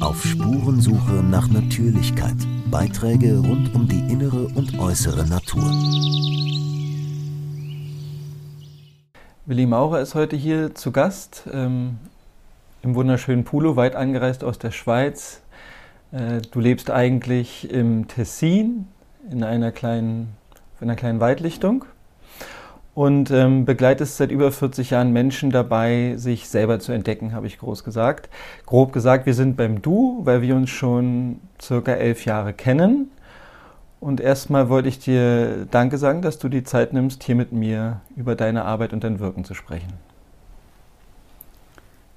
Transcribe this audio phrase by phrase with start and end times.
[0.00, 2.36] Auf Spurensuche nach Natürlichkeit.
[2.70, 5.64] Beiträge rund um die innere und äußere Natur.
[9.46, 11.98] Willi Maurer ist heute hier zu Gast ähm,
[12.82, 15.42] im wunderschönen Pulo, weit angereist aus der Schweiz.
[16.12, 18.86] Äh, du lebst eigentlich im Tessin
[19.30, 20.36] in einer kleinen,
[20.80, 21.84] in einer kleinen Waldlichtung
[22.94, 27.58] und ähm, begleitest seit über 40 Jahren Menschen dabei, sich selber zu entdecken, habe ich
[27.58, 28.28] groß gesagt.
[28.66, 33.10] Grob gesagt, wir sind beim Du, weil wir uns schon circa elf Jahre kennen.
[34.00, 38.00] Und erstmal wollte ich dir Danke sagen, dass du die Zeit nimmst, hier mit mir
[38.16, 39.92] über deine Arbeit und dein Wirken zu sprechen.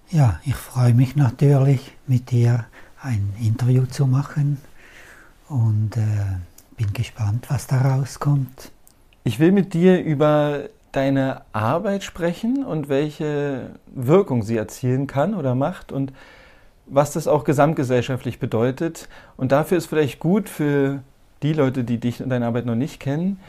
[0.10, 2.66] Ja, ich freue mich natürlich, mit dir
[3.02, 4.60] ein Interview zu machen
[5.50, 6.02] und äh,
[6.78, 8.73] bin gespannt, was da rauskommt.
[9.26, 15.56] Ich will mit dir über deine Arbeit sprechen und welche Wirkung sie erzielen kann oder
[15.56, 16.12] macht und
[16.86, 19.08] was das auch gesamtgesellschaftlich bedeutet.
[19.38, 21.02] Und dafür ist vielleicht gut für
[21.42, 23.40] die Leute, die dich und deine Arbeit noch nicht kennen,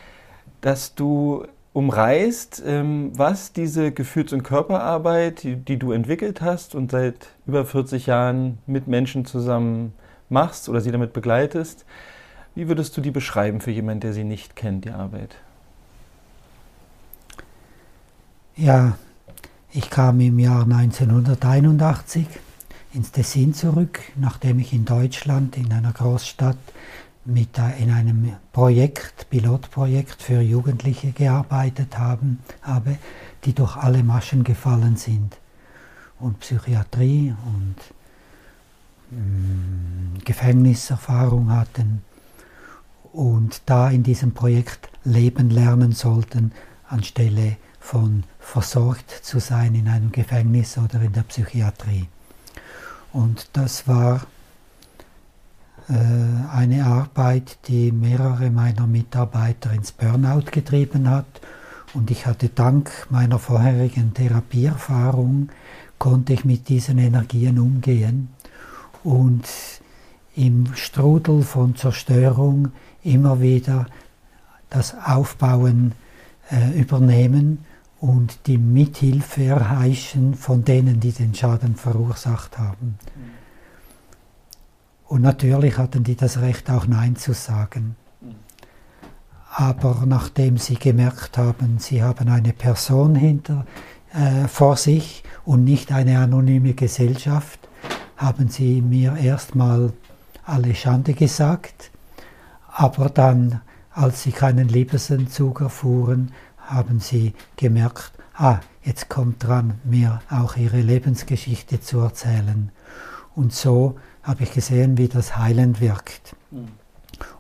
[0.61, 6.93] dass du umreißt, ähm, was diese Gefühls- und Körperarbeit, die, die, du entwickelt hast und
[6.93, 9.93] seit über 40 Jahren mit Menschen zusammen
[10.29, 11.85] machst oder sie damit begleitest,
[12.55, 15.37] wie würdest du die beschreiben für jemanden, der sie nicht kennt, die Arbeit?
[18.57, 18.97] Ja,
[19.73, 22.25] ich kam im Jahr 1981
[22.93, 26.57] ins Tessin zurück, nachdem ich in Deutschland in einer Großstadt
[27.25, 32.97] mit in einem Projekt, Pilotprojekt für Jugendliche gearbeitet haben, habe,
[33.45, 35.37] die durch alle Maschen gefallen sind.
[36.21, 37.75] Und Psychiatrie und
[39.11, 42.03] mh, mm, Gefängniserfahrung hatten
[43.13, 46.53] und da in diesem Projekt leben lernen sollten,
[46.89, 52.07] anstelle von versorgt zu sein in einem Gefängnis oder in der Psychiatrie.
[53.13, 54.23] Und das war
[55.91, 55.93] äh,
[56.51, 61.27] eine Arbeit, die mehrere meiner Mitarbeiter ins Burnout getrieben hat.
[61.93, 65.51] Und ich hatte dank meiner vorherigen Therapieerfahrung,
[65.99, 68.31] konnte ich mit diesen Energien umgehen
[69.03, 69.45] und
[70.35, 72.73] im Strudel von Zerstörung
[73.03, 73.87] immer wieder
[74.71, 75.93] das Aufbauen
[76.51, 77.67] äh, übernehmen
[78.05, 82.99] und die Mithilfe erheischen von denen, die den Schaden verursacht haben.
[85.09, 87.97] Und natürlich hatten die das Recht, auch Nein zu sagen.
[89.55, 93.65] Aber nachdem sie gemerkt haben, sie haben eine Person hinter,
[94.13, 97.59] äh, vor sich und nicht eine anonyme Gesellschaft,
[98.19, 99.95] haben sie mir erstmal
[100.45, 101.91] alle Schande gesagt.
[102.71, 103.63] Aber dann,
[103.93, 106.33] als sie keinen Liebesentzug erfuhren,
[106.75, 112.71] haben sie gemerkt, ah, jetzt kommt dran, mir auch ihre Lebensgeschichte zu erzählen.
[113.35, 116.37] Und so habe ich gesehen, wie das heilend wirkt.
[116.51, 116.69] Mhm.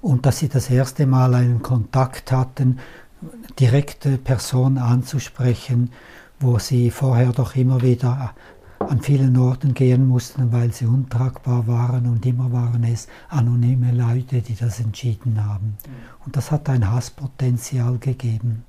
[0.00, 2.78] Und dass sie das erste Mal einen Kontakt hatten,
[3.59, 5.91] direkte Person anzusprechen,
[6.39, 8.34] wo sie vorher doch immer wieder
[8.78, 14.43] an vielen Orten gehen mussten, weil sie untragbar waren und immer waren es anonyme Leute,
[14.43, 15.78] die das entschieden haben.
[15.87, 16.25] Mhm.
[16.27, 18.65] Und das hat ein Hasspotenzial gegeben.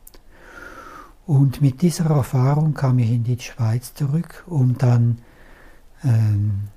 [1.26, 5.20] Und mit dieser Erfahrung kam ich in die Schweiz zurück, um dann
[6.04, 6.70] ähm,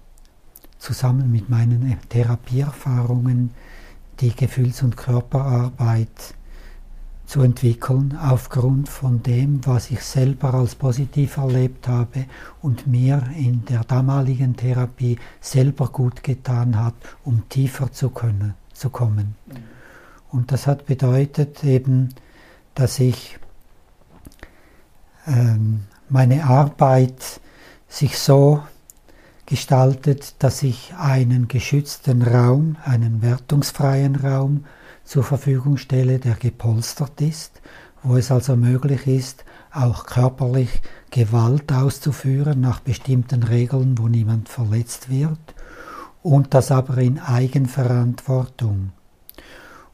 [0.78, 3.50] zusammen mit meinen Therapieerfahrungen
[4.20, 6.34] die Gefühls- und Körperarbeit
[7.26, 12.25] zu entwickeln, aufgrund von dem, was ich selber als positiv erlebt habe
[12.62, 16.94] und mir in der damaligen Therapie selber gut getan hat,
[17.25, 19.36] um tiefer zu, können, zu kommen.
[20.30, 22.15] Und das hat bedeutet eben,
[22.75, 23.38] dass ich
[26.09, 27.41] meine Arbeit
[27.89, 28.62] sich so
[29.47, 34.65] gestaltet, dass ich einen geschützten Raum, einen wertungsfreien Raum
[35.05, 37.62] zur Verfügung stelle, der gepolstert ist,
[38.03, 45.09] wo es also möglich ist, auch körperlich Gewalt auszuführen nach bestimmten Regeln, wo niemand verletzt
[45.09, 45.39] wird,
[46.22, 48.92] und das aber in Eigenverantwortung.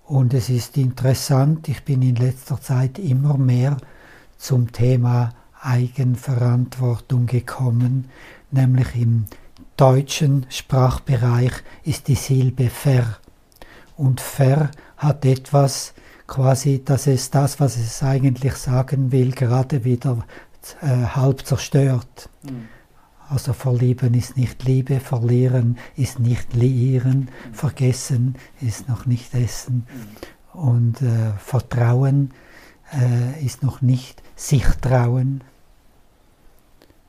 [0.05, 3.77] Und es ist interessant, ich bin in letzter Zeit immer mehr
[4.39, 8.09] zum Thema Eigenverantwortung gekommen,
[8.51, 9.25] nämlich im
[9.77, 11.53] deutschen Sprachbereich
[11.83, 13.19] ist die Silbe ver.
[13.97, 15.95] Und ver hat etwas,
[16.27, 20.25] quasi, dass es das, was es eigentlich sagen will, gerade wieder
[20.81, 22.29] äh, halb zerstört.
[22.43, 22.69] Mhm.
[23.29, 27.55] Also verlieben ist nicht Liebe, verlieren ist nicht liieren, mhm.
[27.55, 29.87] vergessen ist noch nicht essen
[30.55, 30.61] mhm.
[30.61, 32.33] und äh, Vertrauen
[32.93, 35.43] äh, ist noch nicht sich trauen.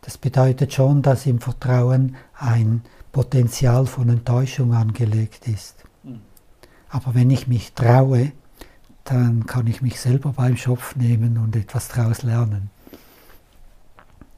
[0.02, 2.82] Das bedeutet schon, dass im Vertrauen ein
[3.12, 5.84] Potenzial von Enttäuschung angelegt ist.
[6.90, 8.32] Aber wenn ich mich traue,
[9.04, 12.70] dann kann ich mich selber beim Schopf nehmen und etwas daraus lernen.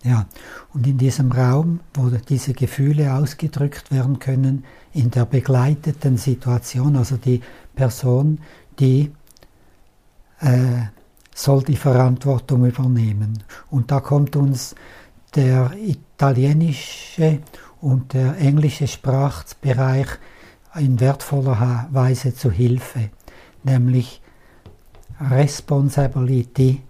[0.04, 0.26] Ja,
[0.74, 4.64] und in diesem Raum, wo diese Gefühle ausgedrückt werden können,
[4.94, 7.42] in der begleiteten Situation, also die
[7.76, 8.40] Person,
[8.80, 9.12] die
[10.40, 10.84] äh,
[11.38, 13.44] soll die Verantwortung übernehmen.
[13.70, 14.74] Und da kommt uns
[15.36, 17.40] der italienische
[17.80, 20.08] und der englische Sprachbereich
[20.76, 23.12] in wertvoller Weise zu Hilfe,
[23.64, 24.22] nämlich
[25.22, 26.82] Responsibility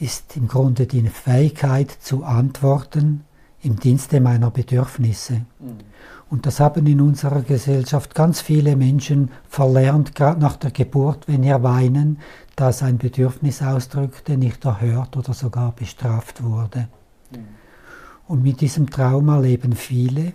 [0.00, 3.24] ist im Grunde die Fähigkeit zu antworten
[3.62, 5.42] im Dienste meiner Bedürfnisse.
[5.60, 5.78] Mhm.
[6.30, 11.42] Und das haben in unserer Gesellschaft ganz viele Menschen verlernt, gerade nach der Geburt, wenn
[11.42, 12.20] ihr weinen,
[12.54, 16.88] dass ein Bedürfnis ausdrückte, nicht erhört oder sogar bestraft wurde.
[17.32, 17.48] Mhm.
[18.28, 20.32] Und mit diesem Trauma leben viele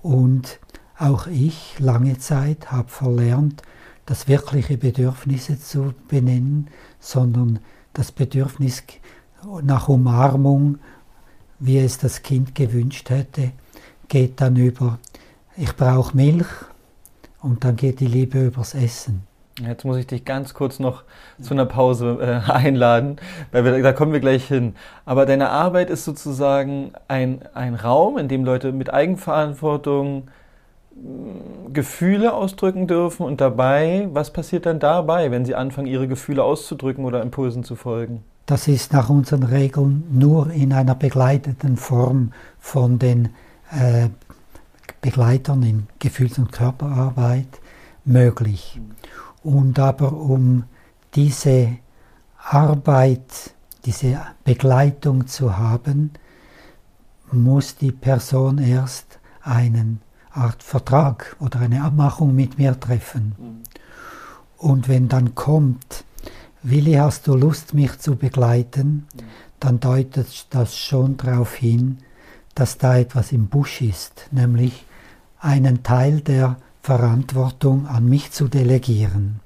[0.00, 0.60] und
[0.96, 3.62] auch ich lange Zeit habe verlernt,
[4.06, 6.68] das wirkliche Bedürfnisse zu benennen,
[7.00, 7.58] sondern
[7.92, 8.84] das Bedürfnis
[9.62, 10.78] nach Umarmung,
[11.58, 13.50] wie es das Kind gewünscht hätte,
[14.08, 14.98] geht dann über,
[15.56, 16.46] ich brauche Milch
[17.40, 19.26] und dann geht die Liebe übers Essen.
[19.64, 21.04] Jetzt muss ich dich ganz kurz noch
[21.40, 23.16] zu einer Pause äh, einladen,
[23.52, 24.74] weil wir, da kommen wir gleich hin.
[25.06, 30.24] Aber deine Arbeit ist sozusagen ein, ein Raum, in dem Leute mit Eigenverantwortung
[30.94, 36.44] mm, Gefühle ausdrücken dürfen und dabei, was passiert dann dabei, wenn sie anfangen, ihre Gefühle
[36.44, 38.22] auszudrücken oder Impulsen zu folgen?
[38.44, 43.30] Das ist nach unseren Regeln nur in einer begleiteten Form von den
[43.70, 44.08] äh,
[45.00, 47.60] Begleitern in Gefühls- und Körperarbeit
[48.04, 48.80] möglich.
[49.42, 50.64] Und aber um
[51.14, 51.78] diese
[52.38, 53.54] Arbeit,
[53.84, 56.12] diese Begleitung zu haben,
[57.32, 60.00] muss die Person erst einen
[60.32, 63.62] Art Vertrag oder eine Abmachung mit mir treffen.
[64.58, 66.04] Und wenn dann kommt,
[66.62, 69.06] Willi, hast du Lust, mich zu begleiten,
[69.60, 71.98] dann deutet das schon darauf hin,
[72.56, 74.84] dass da etwas im Busch ist, nämlich
[75.38, 79.40] einen Teil der Verantwortung an mich zu delegieren.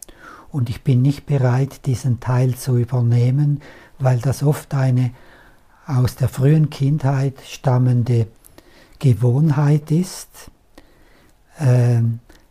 [0.50, 3.60] Und ich bin nicht bereit, diesen Teil zu übernehmen,
[3.98, 5.10] weil das oft eine
[5.86, 8.28] aus der frühen Kindheit stammende
[9.00, 10.50] Gewohnheit ist,
[11.58, 12.02] äh,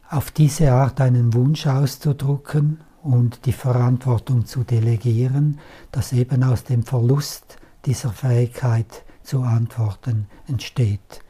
[0.09, 5.59] auf diese Art einen Wunsch auszudrucken und die Verantwortung zu delegieren,
[5.91, 11.21] das eben aus dem Verlust dieser Fähigkeit zu antworten entsteht.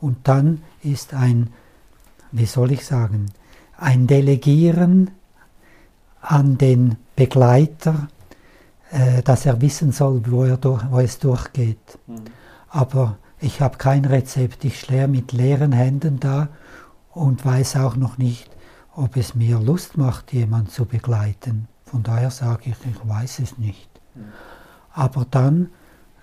[0.00, 1.50] Und dann ist ein
[2.32, 3.26] wie soll ich sagen,
[3.76, 5.10] ein Delegieren
[6.20, 8.08] an den Begleiter,
[8.90, 11.98] äh, dass er wissen soll, wo, er durch, wo es durchgeht.
[12.06, 12.24] Mhm.
[12.68, 16.48] Aber ich habe kein Rezept, ich schläge mit leeren Händen da
[17.10, 18.50] und weiß auch noch nicht,
[18.94, 21.68] ob es mir Lust macht, jemanden zu begleiten.
[21.84, 23.90] Von daher sage ich, ich weiß es nicht.
[24.14, 24.24] Mhm.
[24.94, 25.68] Aber dann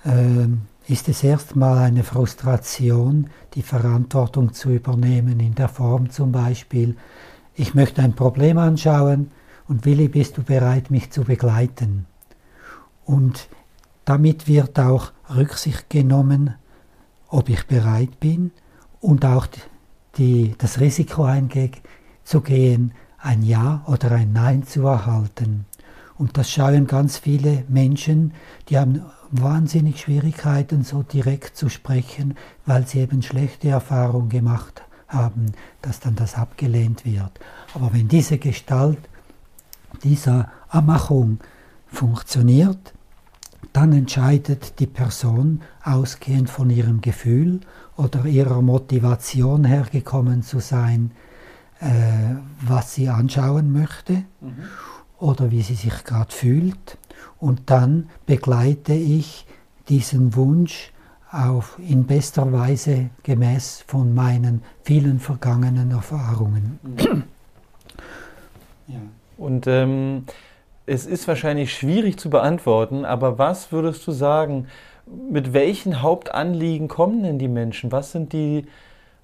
[0.06, 0.48] äh,
[0.90, 6.98] ist es erstmal eine Frustration, die Verantwortung zu übernehmen, in der Form zum Beispiel,
[7.54, 9.32] ich möchte ein Problem anschauen
[9.68, 12.08] und Willi, bist du bereit, mich zu begleiten?
[13.06, 13.50] Und
[14.06, 16.56] damit wird auch Rücksicht genommen,
[17.28, 18.52] ob ich bereit bin
[19.00, 19.46] und auch
[20.18, 25.66] die, das Risiko einzugehen, ein Ja oder ein Nein zu erhalten.
[26.18, 28.34] Und das schauen ganz viele Menschen,
[28.70, 35.48] die haben wahnsinnig Schwierigkeiten, so direkt zu sprechen, weil sie eben schlechte Erfahrungen gemacht haben,
[35.82, 37.32] dass dann das abgelehnt wird.
[37.74, 39.00] Aber wenn diese Gestalt
[40.04, 41.40] dieser Abmachung
[41.88, 42.94] funktioniert,
[43.74, 47.62] dann entscheidet die Person ausgehend von ihrem Gefühl
[47.98, 51.12] oder ihrer Motivation hergekommen zu sein,
[51.80, 54.64] äh, was sie anschauen möchte mhm.
[55.20, 56.98] oder wie sie sich gerade fühlt
[57.40, 59.46] und dann begleite ich
[59.88, 60.92] diesen Wunsch
[61.32, 66.80] auf in bester Weise gemäß von meinen vielen vergangenen Erfahrungen.
[68.88, 68.98] Ja.
[69.38, 70.24] Und ähm,
[70.86, 74.68] es ist wahrscheinlich schwierig zu beantworten, aber was würdest du sagen,
[75.06, 77.92] mit welchen Hauptanliegen kommen denn die Menschen?
[77.92, 78.66] Was sind die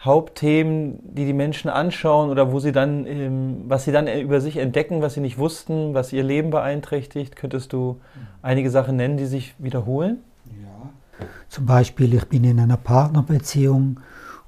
[0.05, 4.57] Hauptthemen, die die Menschen anschauen oder wo sie dann, ähm, was sie dann über sich
[4.57, 7.35] entdecken, was sie nicht wussten, was ihr Leben beeinträchtigt?
[7.35, 7.99] Könntest du
[8.41, 10.19] einige Sachen nennen, die sich wiederholen?
[10.45, 11.25] Ja.
[11.49, 13.99] Zum Beispiel, ich bin in einer Partnerbeziehung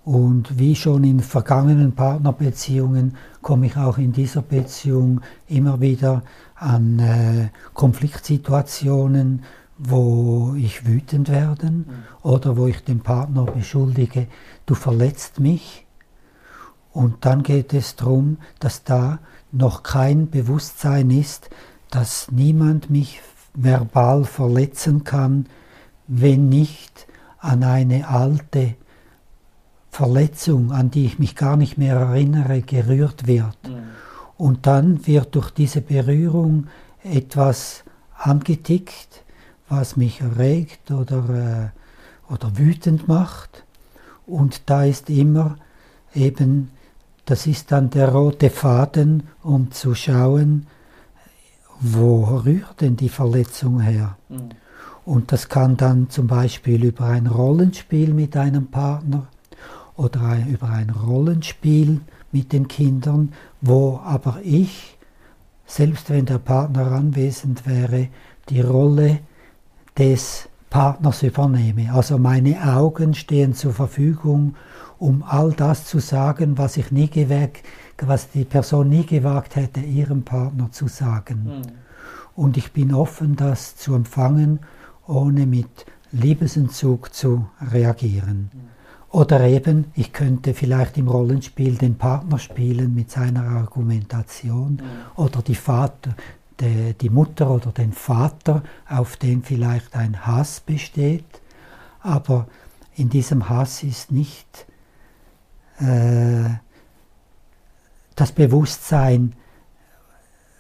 [0.08, 6.22] und wie schon in vergangenen Partnerbeziehungen komme ich auch in dieser Beziehung immer wieder
[6.56, 9.44] an äh, Konfliktsituationen,
[9.78, 11.86] wo ich wütend werde mhm.
[12.24, 14.28] oder wo ich den Partner beschuldige,
[14.66, 15.86] du verletzt mich.
[16.92, 19.20] Und dann geht es darum, dass da
[19.52, 21.50] noch kein Bewusstsein ist,
[21.92, 23.22] dass niemand mich
[23.54, 25.46] verbal verletzen kann,
[26.08, 27.08] wenn nicht
[27.40, 28.76] an eine alte
[29.90, 33.58] Verletzung, an die ich mich gar nicht mehr erinnere, gerührt wird.
[33.68, 33.84] Mhm.
[34.38, 36.68] Und dann wird durch diese Berührung
[37.04, 37.84] etwas
[38.16, 39.24] angetickt,
[39.70, 41.72] was mich erregt oder,
[42.30, 43.64] äh, oder wütend macht.
[44.26, 45.58] Und da ist immer
[46.14, 46.72] eben,
[47.26, 50.68] das ist dann der rote Faden, um zu schauen,
[51.80, 54.18] wo rührt denn die Verletzung her?
[54.30, 54.50] Mhm.
[55.06, 59.28] Und das kann dann zum Beispiel über ein Rollenspiel mit einem Partner
[59.96, 64.98] oder ein, über ein Rollenspiel mit den Kindern, wo aber ich,
[65.66, 68.10] selbst wenn der Partner anwesend wäre,
[68.50, 69.20] die Rolle
[69.98, 71.94] des Partners übernehme.
[71.94, 74.56] Also meine Augen stehen zur Verfügung,
[75.00, 77.64] um all das zu sagen, was ich nie gewagt,
[78.02, 81.44] was die Person nie gewagt hätte, ihrem Partner zu sagen.
[81.46, 81.62] Mhm.
[82.36, 84.60] Und ich bin offen, das zu empfangen,
[85.08, 88.50] ohne mit Liebesentzug zu reagieren.
[88.54, 88.78] Mhm.
[89.10, 94.82] Oder eben, ich könnte vielleicht im Rollenspiel den Partner spielen mit seiner Argumentation mhm.
[95.16, 96.16] oder die Vater,
[96.60, 101.42] die, Mutter oder den Vater, auf den vielleicht ein Hass besteht,
[102.02, 102.48] aber
[102.96, 104.66] in diesem Hass ist nicht
[105.80, 106.50] äh,
[108.16, 109.34] das Bewusstsein,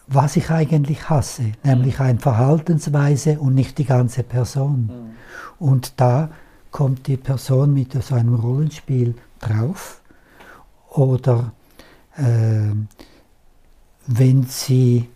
[0.07, 4.85] was ich eigentlich hasse, nämlich eine Verhaltensweise und nicht die ganze Person.
[4.85, 5.65] Mhm.
[5.65, 6.29] Und da
[6.71, 10.01] kommt die Person mit so einem Rollenspiel drauf
[10.89, 11.51] oder
[12.15, 12.71] äh,
[14.07, 15.09] wenn sie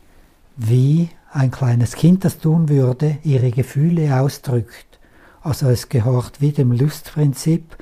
[0.68, 5.00] wie ein kleines Kind das tun würde, ihre Gefühle ausdrückt.
[5.41, 7.75] Also es gehört wie dem Lustprinzip.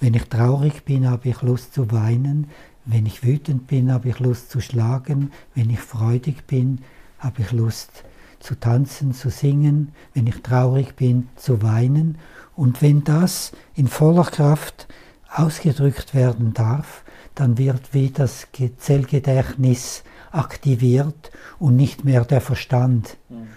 [0.00, 2.48] Wenn ich traurig bin, habe ich Lust zu weinen.
[2.84, 5.30] Wenn ich wütend bin, habe ich Lust zu schlagen.
[5.54, 6.80] Wenn ich freudig bin,
[7.20, 8.04] habe ich Lust
[8.40, 9.92] zu tanzen, zu singen.
[10.12, 12.18] Wenn ich traurig bin, zu weinen.
[12.56, 14.88] Und wenn das in voller Kraft
[15.32, 17.04] ausgedrückt werden darf,
[17.36, 18.48] dann wird wie das
[18.78, 20.02] Zellgedächtnis
[20.34, 23.18] aktiviert und nicht mehr der Verstand.
[23.28, 23.48] Mhm.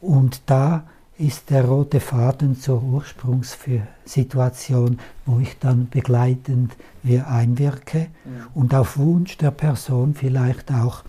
[0.00, 0.84] Und da
[1.18, 6.72] ist der rote Faden zur Ursprungssituation, wo ich dann begleitend
[7.02, 8.46] wir einwirke mhm.
[8.54, 11.02] und auf Wunsch der Person vielleicht auch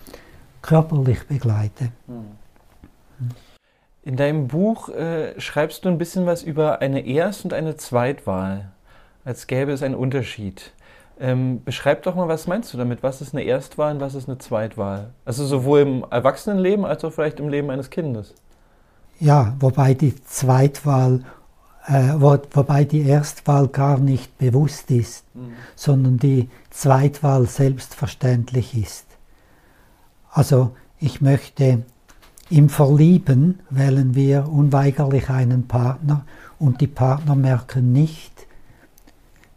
[0.61, 1.93] körperlich begleite.
[2.07, 2.41] Mhm.
[4.03, 8.71] In deinem Buch äh, schreibst du ein bisschen was über eine Erst- und eine Zweitwahl,
[9.23, 10.73] als gäbe es einen Unterschied.
[11.23, 13.03] Ähm, beschreib doch mal, was meinst du damit?
[13.03, 15.11] Was ist eine Erstwahl und was ist eine Zweitwahl?
[15.23, 18.33] Also sowohl im Erwachsenenleben als auch vielleicht im Leben eines Kindes.
[19.19, 21.23] Ja, wobei die Zweitwahl,
[21.85, 25.53] äh, wo, wobei die Erstwahl gar nicht bewusst ist, mhm.
[25.75, 29.05] sondern die Zweitwahl selbstverständlich ist.
[30.31, 31.83] Also ich möchte
[32.49, 36.25] im Verlieben wählen wir unweigerlich einen Partner
[36.57, 38.30] und die Partner merken nicht,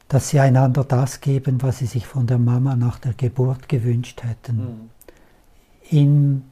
[0.09, 4.23] dass sie einander das geben, was sie sich von der Mama nach der Geburt gewünscht
[4.23, 4.57] hätten.
[4.57, 4.91] Mhm.
[5.91, 6.43] Im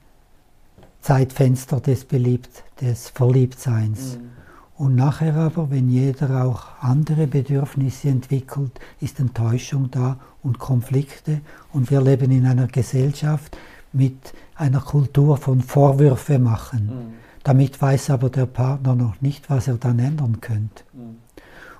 [1.00, 4.16] Zeitfenster des, Beliebt, des Verliebtseins.
[4.16, 4.30] Mhm.
[4.76, 11.40] Und nachher aber, wenn jeder auch andere Bedürfnisse entwickelt, ist Enttäuschung da und Konflikte.
[11.72, 13.56] Und wir leben in einer Gesellschaft
[13.92, 16.86] mit einer Kultur von Vorwürfe machen.
[16.86, 17.12] Mhm.
[17.44, 20.84] Damit weiß aber der Partner noch nicht, was er dann ändern könnte.
[20.92, 21.16] Mhm.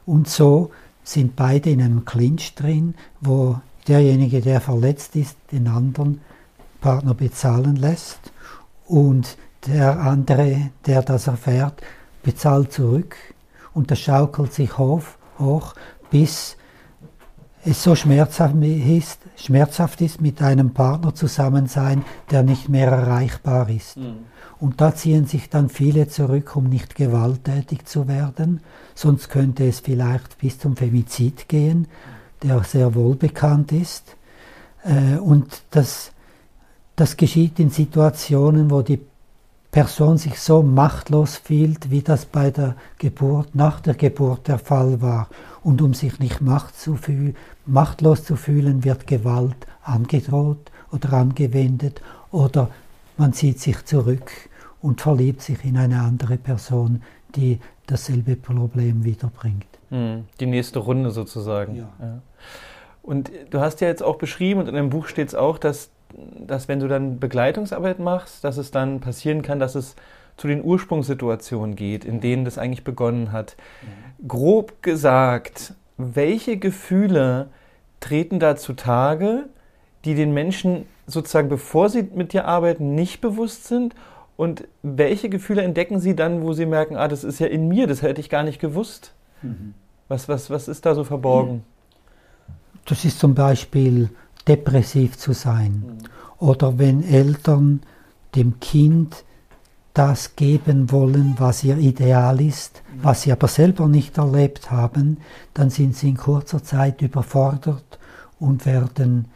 [0.04, 0.70] Und so
[1.04, 6.20] sind beide in einem Clinch drin, wo derjenige, der verletzt ist, den anderen
[6.80, 8.32] Partner bezahlen lässt
[8.86, 11.80] und der andere, der das erfährt,
[12.22, 13.16] bezahlt zurück.
[13.74, 15.02] Und das schaukelt sich hoch,
[15.38, 15.74] hoch
[16.10, 16.56] bis
[17.64, 23.68] es so schmerzhaft ist, schmerzhaft ist, mit einem Partner zusammen sein, der nicht mehr erreichbar
[23.68, 23.96] ist.
[23.96, 24.26] Mhm.
[24.58, 28.60] Und da ziehen sich dann viele zurück, um nicht gewalttätig zu werden.
[28.94, 31.88] Sonst könnte es vielleicht bis zum Femizid gehen,
[32.42, 34.16] der sehr wohl bekannt ist.
[34.84, 36.12] Äh, und das,
[36.96, 39.00] das geschieht in Situationen, wo die
[39.72, 45.00] Person sich so machtlos fühlt, wie das bei der Geburt, nach der Geburt der Fall
[45.00, 45.28] war.
[45.64, 52.02] Und um sich nicht macht zu fühl, machtlos zu fühlen, wird Gewalt angedroht oder angewendet
[52.30, 52.68] oder
[53.16, 54.30] man zieht sich zurück
[54.82, 57.02] und verliebt sich in eine andere Person,
[57.34, 59.66] die dasselbe Problem wiederbringt.
[59.88, 61.76] Hm, die nächste Runde sozusagen.
[61.76, 61.88] Ja.
[61.98, 62.20] ja.
[63.02, 65.90] Und du hast ja jetzt auch beschrieben, und in dem Buch steht es auch, dass,
[66.46, 69.96] dass wenn du dann Begleitungsarbeit machst, dass es dann passieren kann, dass es
[70.36, 73.56] zu den Ursprungssituationen geht, in denen das eigentlich begonnen hat.
[74.26, 77.48] Grob gesagt, welche Gefühle
[78.00, 79.44] treten da zutage,
[80.04, 83.94] die den Menschen sozusagen, bevor sie mit dir arbeiten, nicht bewusst sind?
[84.36, 87.86] Und welche Gefühle entdecken sie dann, wo sie merken, ah, das ist ja in mir,
[87.86, 89.12] das hätte ich gar nicht gewusst?
[89.42, 89.74] Mhm.
[90.08, 91.64] Was, was, was ist da so verborgen?
[92.86, 94.10] Das ist zum Beispiel
[94.48, 95.98] depressiv zu sein.
[96.38, 97.80] Oder wenn Eltern
[98.34, 99.24] dem Kind
[99.94, 105.18] das geben wollen, was ihr Ideal ist, was sie aber selber nicht erlebt haben,
[105.54, 107.98] dann sind sie in kurzer Zeit überfordert
[108.40, 109.26] und werden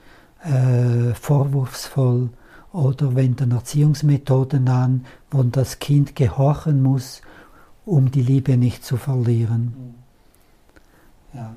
[0.42, 2.30] äh, vorwurfsvoll
[2.72, 7.22] oder wenden Erziehungsmethoden an, wo das Kind gehorchen muss,
[7.84, 9.94] um die Liebe nicht zu verlieren.
[11.32, 11.54] Ja.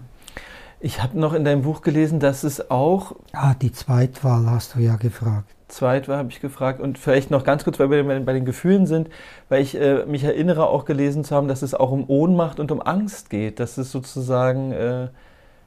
[0.82, 3.16] Ich habe noch in deinem Buch gelesen, dass es auch.
[3.34, 5.54] Ah, die Zweitwahl hast du ja gefragt.
[5.68, 9.10] Zweitwahl habe ich gefragt und vielleicht noch ganz kurz, weil wir bei den Gefühlen sind,
[9.50, 12.72] weil ich äh, mich erinnere auch gelesen zu haben, dass es auch um Ohnmacht und
[12.72, 15.10] um Angst geht, dass es sozusagen äh,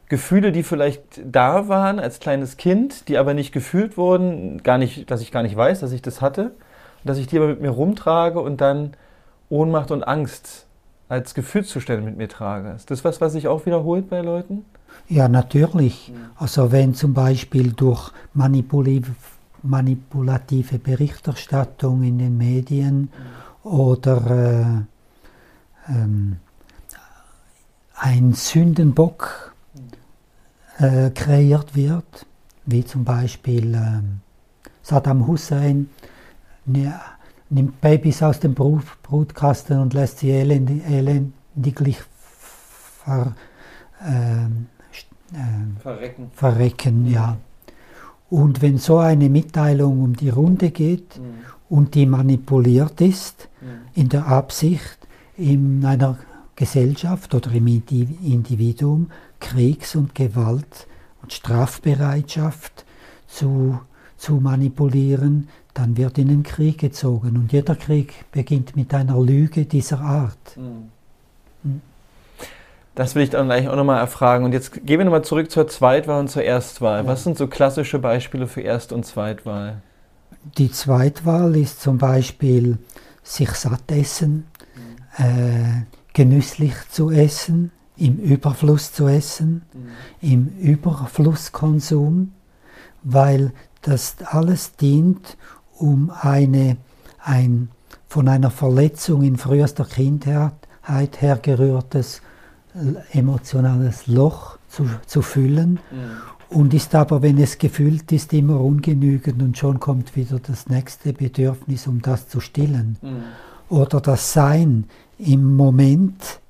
[0.09, 5.11] Gefühle, die vielleicht da waren als kleines Kind, die aber nicht gefühlt wurden, gar nicht,
[5.11, 6.53] dass ich gar nicht weiß, dass ich das hatte,
[7.05, 8.95] dass ich die aber mit mir rumtrage und dann
[9.51, 10.67] Ohnmacht und Angst
[11.09, 12.73] als Gefühlszustände mit mir trage.
[12.75, 14.65] Ist das was, was sich auch wiederholt bei Leuten?
[15.09, 16.13] Ja, natürlich.
[16.37, 19.15] Also wenn zum Beispiel durch manipulative,
[19.63, 23.11] manipulative Berichterstattung in den Medien
[23.63, 24.87] oder
[25.89, 26.37] äh, ähm,
[27.95, 29.55] ein Sündenbock
[30.79, 32.27] äh, kreiert wird,
[32.67, 34.03] wie zum Beispiel äh,
[34.83, 35.91] Saddam Hussein
[36.65, 36.99] ne,
[37.51, 41.99] nimmt Babys aus dem Brutkasten und lässt sie elendig, elendiglich
[43.05, 43.35] ver,
[44.05, 44.67] ähm,
[45.35, 46.31] äh, verrecken.
[46.33, 47.13] verrecken mhm.
[47.13, 47.37] ja.
[48.31, 51.45] Und wenn so eine Mitteilung um die Runde geht mhm.
[51.69, 53.67] und die manipuliert ist, mhm.
[53.95, 54.99] in der Absicht,
[55.37, 56.19] in einer
[56.57, 59.11] Gesellschaft oder im Individuum
[59.41, 60.87] Kriegs- und Gewalt-
[61.21, 62.85] und Strafbereitschaft
[63.27, 63.81] zu,
[64.17, 67.37] zu manipulieren, dann wird in den Krieg gezogen.
[67.37, 70.57] Und jeder Krieg beginnt mit einer Lüge dieser Art.
[70.57, 70.92] Mhm.
[72.95, 74.45] Das will ich dann gleich auch nochmal erfragen.
[74.45, 77.07] Und jetzt gehen wir nochmal zurück zur Zweitwahl und zur Erstwahl.
[77.07, 79.81] Was sind so klassische Beispiele für Erst- und Zweitwahl?
[80.59, 82.79] Die Zweitwahl ist zum Beispiel
[83.23, 84.47] sich satt essen,
[85.19, 85.25] mhm.
[85.25, 89.89] äh, genüsslich zu essen, im Überfluss zu essen, mhm.
[90.21, 92.33] im Überflusskonsum,
[93.03, 93.53] weil
[93.83, 95.37] das alles dient,
[95.79, 96.77] um eine,
[97.19, 97.69] ein
[98.09, 100.53] von einer Verletzung in frühester Kindheit
[101.21, 102.21] hergerührtes
[103.13, 106.57] emotionales Loch zu, zu füllen mhm.
[106.57, 111.13] und ist aber, wenn es gefüllt ist, immer ungenügend und schon kommt wieder das nächste
[111.13, 112.97] Bedürfnis, um das zu stillen.
[113.03, 113.23] Mhm.
[113.69, 114.85] Oder das Sein
[115.19, 116.41] im Moment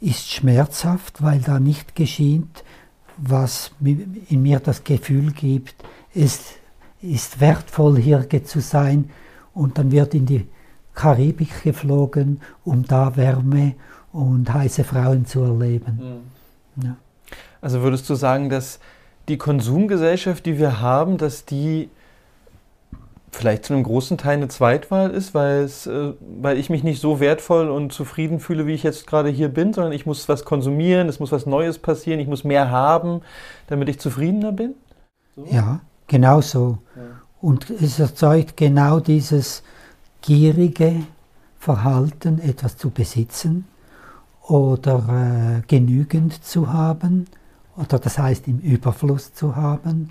[0.00, 2.64] ist schmerzhaft, weil da nicht geschieht,
[3.16, 5.74] was in mir das Gefühl gibt,
[6.14, 6.40] es
[7.02, 9.10] ist wertvoll hier zu sein
[9.54, 10.46] und dann wird in die
[10.94, 13.74] Karibik geflogen, um da Wärme
[14.12, 16.24] und heiße Frauen zu erleben.
[16.76, 16.84] Mhm.
[16.84, 16.96] Ja.
[17.60, 18.78] Also würdest du sagen, dass
[19.28, 21.90] die Konsumgesellschaft, die wir haben, dass die
[23.30, 27.00] vielleicht zu einem großen Teil eine Zweitwahl ist, weil, es, äh, weil ich mich nicht
[27.00, 30.44] so wertvoll und zufrieden fühle, wie ich jetzt gerade hier bin, sondern ich muss was
[30.44, 33.20] konsumieren, es muss was Neues passieren, ich muss mehr haben,
[33.66, 34.74] damit ich zufriedener bin?
[35.36, 35.46] So?
[35.50, 36.78] Ja, genau so.
[36.96, 37.02] Ja.
[37.40, 39.62] Und es erzeugt genau dieses
[40.22, 41.02] gierige
[41.60, 43.66] Verhalten, etwas zu besitzen,
[44.48, 47.26] oder äh, genügend zu haben,
[47.76, 50.10] oder das heißt im Überfluss zu haben,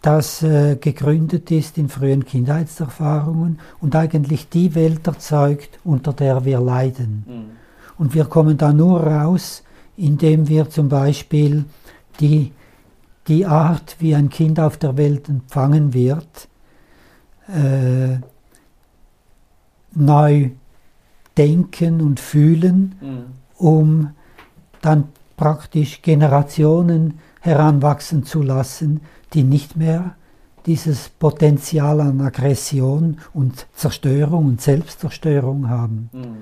[0.00, 6.60] das äh, gegründet ist in frühen Kindheitserfahrungen und eigentlich die Welt erzeugt, unter der wir
[6.60, 7.24] leiden.
[7.26, 7.44] Mhm.
[7.98, 9.62] Und wir kommen da nur raus,
[9.96, 11.66] indem wir zum Beispiel
[12.18, 12.50] die,
[13.28, 16.48] die Art, wie ein Kind auf der Welt empfangen wird,
[17.46, 18.18] äh,
[19.94, 20.50] neu
[21.36, 23.24] denken und fühlen, mhm.
[23.56, 24.10] um
[24.80, 25.04] dann
[25.36, 29.00] praktisch Generationen heranwachsen zu lassen,
[29.32, 30.14] die nicht mehr
[30.66, 36.10] dieses Potenzial an Aggression und Zerstörung und Selbstzerstörung haben.
[36.12, 36.36] Mhm.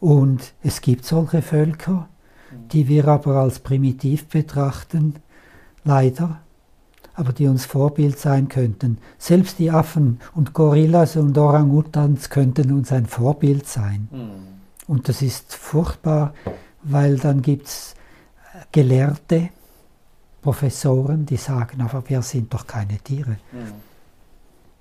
[0.00, 2.08] Und es gibt solche Völker,
[2.50, 2.68] mhm.
[2.68, 5.16] die wir aber als primitiv betrachten,
[5.84, 6.40] leider,
[7.14, 8.98] aber die uns Vorbild sein könnten.
[9.18, 14.08] Selbst die Affen und Gorillas und Orang-Utans könnten uns ein Vorbild sein.
[14.10, 14.52] Mhm.
[14.86, 16.34] Und das ist furchtbar,
[16.82, 17.94] weil dann gibt es
[18.72, 19.50] Gelehrte,
[20.40, 23.36] Professoren, die sagen, aber wir sind doch keine Tiere.
[23.52, 23.72] Mhm.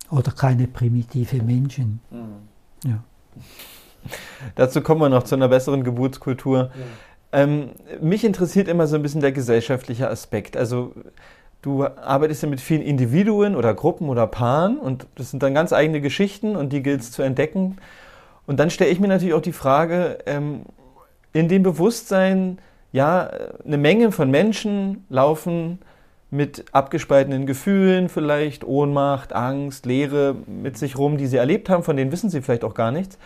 [0.10, 2.00] Oder keine primitive Menschen.
[2.10, 2.89] Mhm.
[2.89, 3.04] Ja.
[4.56, 6.72] Dazu kommen wir noch zu einer besseren Geburtskultur.
[6.74, 7.44] Ja.
[7.44, 7.70] Ähm,
[8.02, 10.58] mich interessiert immer so ein bisschen der gesellschaftliche Aspekt.
[10.58, 10.94] Also
[11.62, 15.74] du arbeitest ja mit vielen Individuen oder Gruppen oder Paaren und das sind dann ganz
[15.74, 17.78] eigene Geschichten und die gilt es zu entdecken.
[18.47, 20.63] Und dann stelle ich mir natürlich auch die Frage, ähm,
[21.34, 22.58] in dem Bewusstsein,
[22.91, 23.30] ja,
[23.65, 25.80] eine Menge von Menschen laufen
[26.30, 31.95] mit abgespaltenen Gefühlen, vielleicht Ohnmacht, Angst, Leere mit sich rum, die sie erlebt haben, von
[31.95, 33.17] denen wissen sie vielleicht auch gar nichts.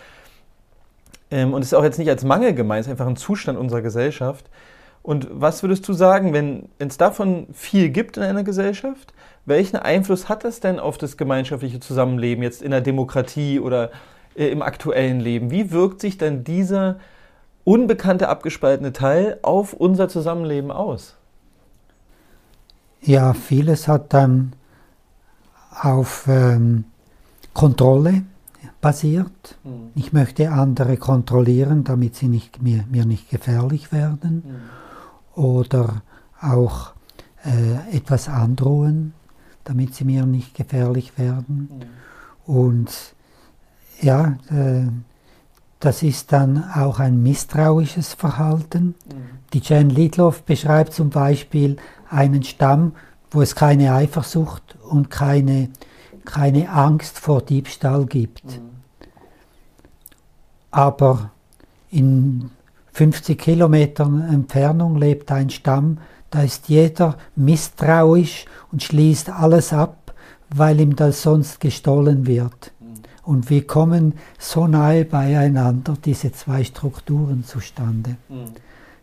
[1.32, 3.58] Ähm, und es ist auch jetzt nicht als Mangel gemeint, es ist einfach ein Zustand
[3.58, 4.50] unserer Gesellschaft.
[5.06, 9.13] Und was würdest du sagen, wenn es davon viel gibt in einer Gesellschaft,
[9.46, 13.91] welchen Einfluss hat das denn auf das gemeinschaftliche Zusammenleben jetzt in der Demokratie oder
[14.36, 15.52] äh, im aktuellen Leben?
[15.52, 16.96] Wie wirkt sich denn dieser
[17.63, 21.15] unbekannte abgespaltene Teil auf unser Zusammenleben aus?
[23.00, 24.54] Ja, vieles hat dann
[25.70, 26.86] auf ähm,
[27.54, 28.24] Kontrolle
[28.82, 29.60] basiert.
[29.63, 29.91] Mhm.
[29.94, 34.44] Ich möchte andere kontrollieren, damit sie nicht, mir, mir nicht gefährlich werden.
[34.44, 34.85] Mhm.
[35.36, 36.02] Oder
[36.41, 36.93] auch
[37.43, 39.13] äh, etwas androhen,
[39.63, 41.69] damit sie mir nicht gefährlich werden.
[42.48, 42.54] Mhm.
[42.54, 42.91] Und
[44.02, 44.88] ja, äh,
[45.80, 48.95] das ist dann auch ein misstrauisches Verhalten.
[49.08, 49.36] Mhm.
[49.54, 51.78] Die Jane Lidloff beschreibt zum Beispiel
[52.10, 52.93] einen Stamm,
[53.32, 55.69] wo es keine Eifersucht und keine,
[56.24, 58.45] keine Angst vor Diebstahl gibt.
[58.45, 58.69] Mhm.
[60.71, 61.32] Aber
[61.91, 62.52] in
[62.95, 65.97] 50 Kilometern Entfernung lebt ein Stamm,
[66.29, 70.13] da ist jeder misstrauisch und schließt alles ab,
[70.49, 72.71] weil ihm das sonst gestohlen wird.
[73.23, 78.15] Und wir kommen so nahe beieinander, diese zwei Strukturen zustande.
[78.29, 78.45] Mhm.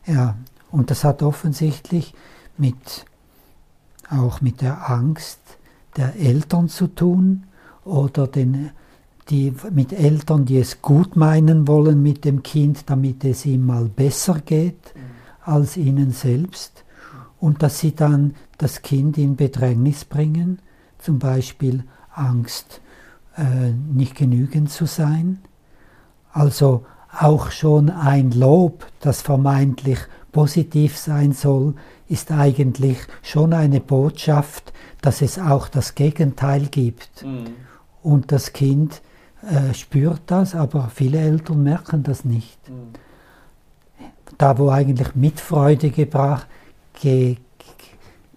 [0.07, 0.37] Ja,
[0.71, 2.15] und das hat offensichtlich
[2.57, 3.05] mit,
[4.09, 5.41] auch mit der Angst
[5.99, 7.43] der Eltern zu tun
[7.85, 8.71] oder den,
[9.31, 13.85] die, mit Eltern, die es gut meinen wollen mit dem Kind, damit es ihm mal
[13.85, 14.95] besser geht
[15.45, 16.85] als ihnen selbst.
[17.39, 20.61] Und dass sie dann das Kind in Bedrängnis bringen,
[20.99, 22.81] zum Beispiel Angst
[23.37, 25.39] äh, nicht genügend zu sein.
[26.33, 26.85] Also
[27.19, 29.99] auch schon ein Lob, das vermeintlich
[30.31, 31.75] positiv sein soll,
[32.09, 37.25] ist eigentlich schon eine Botschaft, dass es auch das Gegenteil gibt.
[37.25, 37.55] Mhm.
[38.03, 39.03] Und das Kind
[39.43, 42.59] äh, spürt das, aber viele Eltern merken das nicht.
[42.69, 42.93] Mhm.
[44.39, 46.47] Da, wo eigentlich Mitfreude gebracht,
[47.01, 47.37] ge,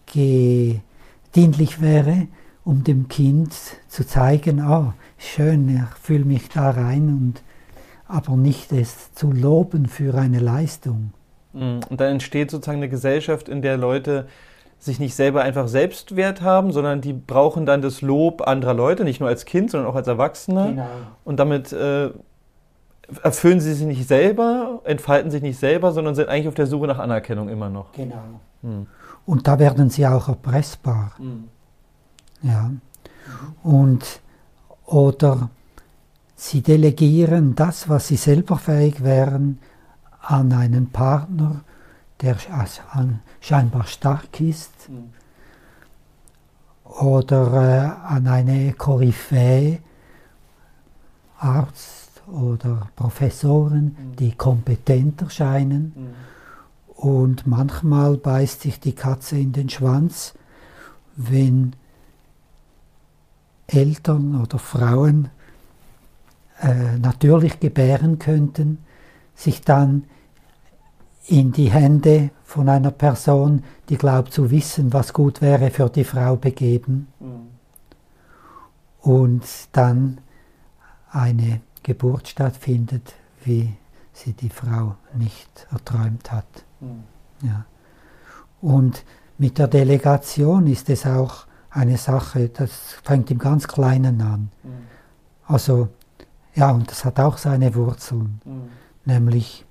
[0.05, 0.79] ge,
[1.35, 2.27] dienlich wäre,
[2.63, 3.53] um dem Kind
[3.87, 7.41] zu zeigen, ah, schön, ich fühle mich da rein und
[8.07, 11.13] aber nicht es zu loben für eine Leistung.
[11.53, 14.27] Mm, und dann entsteht sozusagen eine Gesellschaft, in der Leute
[14.85, 19.19] sich nicht selber einfach Selbstwert haben, sondern die brauchen dann das Lob anderer Leute, nicht
[19.19, 20.69] nur als Kind, sondern auch als Erwachsene.
[20.69, 20.87] Genau.
[21.23, 22.11] Und damit äh,
[23.23, 26.87] erfüllen sie sich nicht selber, entfalten sich nicht selber, sondern sind eigentlich auf der Suche
[26.87, 27.91] nach Anerkennung immer noch.
[27.93, 28.39] Genau.
[28.61, 28.87] Hm.
[29.25, 31.13] Und da werden sie auch erpressbar.
[31.17, 31.45] Hm.
[32.43, 32.71] Ja.
[33.63, 34.21] Und,
[34.85, 35.49] oder
[36.35, 39.59] sie delegieren das, was sie selber fähig wären,
[40.21, 41.61] an einen Partner,
[42.21, 42.35] der
[43.45, 45.13] scheinbar stark ist, mhm.
[46.84, 49.79] oder äh, an eine Koryphäe,
[51.38, 54.15] Arzt oder Professoren, mhm.
[54.15, 55.93] die kompetent erscheinen.
[55.95, 56.13] Mhm.
[56.95, 60.34] Und manchmal beißt sich die Katze in den Schwanz,
[61.15, 61.75] wenn
[63.67, 65.29] Eltern oder Frauen
[66.62, 68.79] äh, natürlich gebären könnten,
[69.36, 70.05] sich dann
[71.27, 76.03] in die Hände von einer Person, die glaubt zu wissen, was gut wäre für die
[76.03, 77.47] Frau begeben mhm.
[79.01, 80.21] und dann
[81.12, 83.73] eine Geburt stattfindet, wie
[84.13, 86.45] sie die Frau nicht erträumt hat.
[86.79, 87.03] Mhm.
[87.41, 87.65] Ja.
[88.62, 89.03] Und
[89.38, 92.71] mit der Delegation ist es auch eine Sache, das
[93.03, 94.49] fängt im ganz Kleinen an.
[94.63, 94.69] Mhm.
[95.47, 95.89] Also,
[96.53, 98.69] ja, und das hat auch seine Wurzeln, mhm.
[99.03, 99.64] nämlich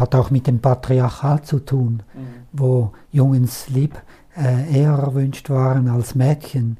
[0.00, 2.20] hat auch mit dem Patriarchat zu tun, mhm.
[2.52, 4.00] wo Jungens lieb
[4.36, 6.70] äh, eher erwünscht waren als Mädchen.
[6.70, 6.76] Mhm.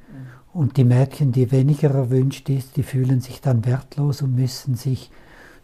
[0.52, 5.10] Und die Mädchen, die weniger erwünscht ist, die fühlen sich dann wertlos und müssen sich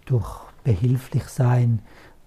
[0.05, 1.81] durch behilflich sein,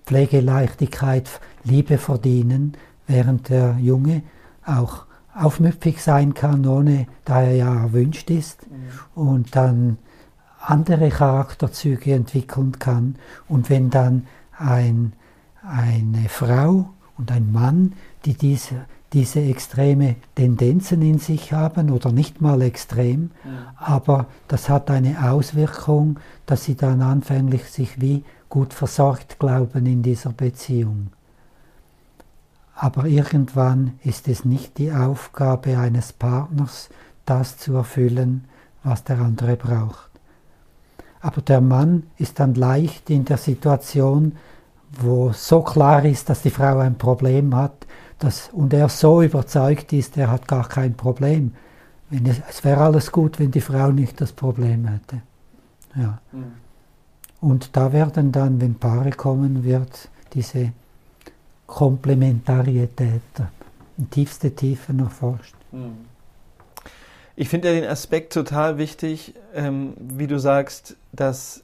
[0.05, 1.29] Pflegeleichtigkeit,
[1.63, 4.23] Liebe verdienen, während der Junge
[4.65, 9.21] auch aufmüpfig sein kann, ohne da er ja erwünscht ist mhm.
[9.21, 9.97] und dann
[10.59, 13.15] andere Charakterzüge entwickeln kann.
[13.47, 15.13] Und wenn dann ein,
[15.69, 17.93] eine Frau und ein Mann,
[18.25, 23.73] die diese, diese extreme Tendenzen in sich haben oder nicht mal extrem, ja.
[23.77, 30.01] aber das hat eine Auswirkung, dass sie dann anfänglich sich wie gut versorgt glauben in
[30.01, 31.10] dieser Beziehung.
[32.75, 36.89] Aber irgendwann ist es nicht die Aufgabe eines Partners,
[37.25, 38.45] das zu erfüllen,
[38.84, 40.10] was der andere braucht.
[41.21, 44.38] Aber der Mann ist dann leicht in der Situation,
[44.91, 47.86] wo so klar ist, dass die Frau ein Problem hat,
[48.17, 51.54] dass, und er so überzeugt ist, er hat gar kein Problem.
[52.10, 55.21] Wenn es, es wäre alles gut, wenn die Frau nicht das Problem hätte.
[55.95, 56.19] Ja.
[56.32, 56.54] Mhm.
[57.39, 60.73] Und da werden dann, wenn Paare kommen, wird diese
[61.67, 63.21] Komplementarität
[63.97, 65.56] in tiefste Tiefen erforscht.
[65.71, 66.10] Mhm.
[67.36, 71.63] Ich finde ja den Aspekt total wichtig, ähm, wie du sagst, dass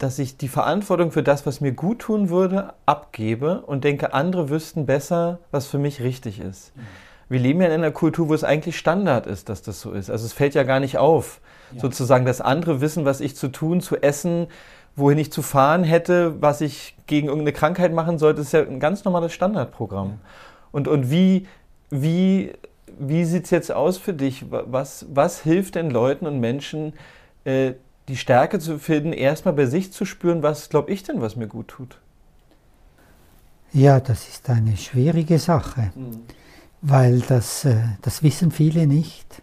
[0.00, 4.48] dass ich die Verantwortung für das, was mir gut tun würde, abgebe und denke, andere
[4.48, 6.74] wüssten besser, was für mich richtig ist.
[6.74, 6.80] Mhm.
[7.28, 10.10] Wir leben ja in einer Kultur, wo es eigentlich Standard ist, dass das so ist.
[10.10, 11.80] Also es fällt ja gar nicht auf, ja.
[11.80, 14.46] sozusagen, dass andere wissen, was ich zu tun, zu essen,
[14.96, 18.38] wohin ich zu fahren hätte, was ich gegen irgendeine Krankheit machen sollte.
[18.38, 20.08] Das ist ja ein ganz normales Standardprogramm.
[20.08, 20.18] Ja.
[20.72, 21.46] Und, und wie,
[21.90, 22.54] wie,
[22.98, 24.46] wie sieht es jetzt aus für dich?
[24.50, 26.94] Was, was hilft den Leuten und Menschen,
[27.44, 27.74] äh,
[28.10, 31.46] die Stärke zu finden, erstmal bei sich zu spüren, was glaube ich denn, was mir
[31.46, 31.98] gut tut?
[33.72, 36.22] Ja, das ist eine schwierige Sache, mhm.
[36.82, 39.42] weil das, äh, das wissen viele nicht.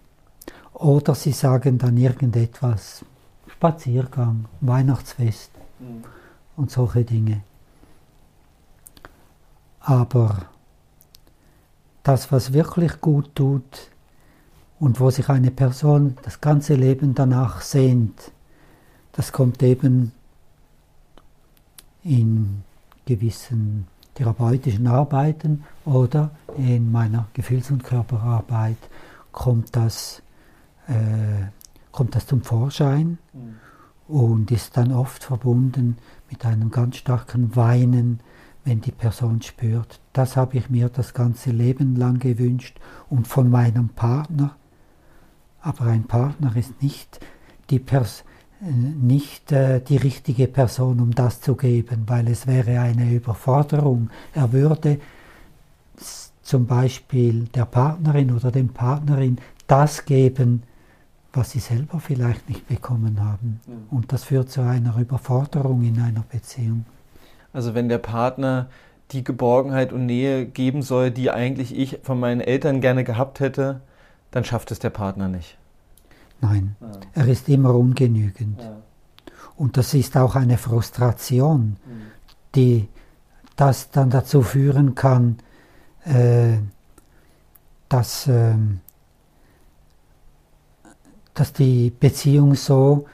[0.73, 3.05] Oder sie sagen dann irgendetwas,
[3.47, 6.03] Spaziergang, Weihnachtsfest mhm.
[6.57, 7.41] und solche Dinge.
[9.79, 10.47] Aber
[12.03, 13.91] das, was wirklich gut tut
[14.77, 18.31] und wo sich eine Person das ganze Leben danach sehnt,
[19.17, 20.11] das kommt eben
[22.03, 22.63] in
[23.05, 28.77] gewissen therapeutischen Arbeiten oder in meiner Gefühls- und Körperarbeit
[29.31, 30.21] kommt das,
[30.87, 31.47] äh,
[31.91, 33.55] kommt das zum Vorschein mhm.
[34.07, 35.97] und ist dann oft verbunden
[36.29, 38.19] mit einem ganz starken Weinen,
[38.65, 43.49] wenn die Person spürt, das habe ich mir das ganze Leben lang gewünscht und von
[43.49, 44.55] meinem Partner.
[45.61, 47.19] Aber ein Partner ist nicht
[47.71, 48.26] die Person,
[48.59, 54.09] nicht äh, die richtige Person, um das zu geben, weil es wäre eine Überforderung.
[54.33, 54.99] Er würde
[56.41, 60.63] zum Beispiel der Partnerin oder dem Partnerin das geben,
[61.33, 63.59] was sie selber vielleicht nicht bekommen haben.
[63.67, 63.73] Ja.
[63.91, 66.85] Und das führt zu einer Überforderung in einer Beziehung.
[67.53, 68.67] Also wenn der Partner
[69.11, 73.81] die Geborgenheit und Nähe geben soll, die eigentlich ich von meinen Eltern gerne gehabt hätte,
[74.31, 75.57] dann schafft es der Partner nicht.
[76.41, 76.91] Nein, ja.
[77.13, 78.61] er ist immer ungenügend.
[78.61, 78.77] Ja.
[79.55, 82.01] Und das ist auch eine Frustration, mhm.
[82.53, 82.87] die
[83.55, 85.37] das dann dazu führen kann,
[86.05, 86.57] äh,
[87.89, 88.53] dass, äh,
[91.33, 93.05] dass die Beziehung so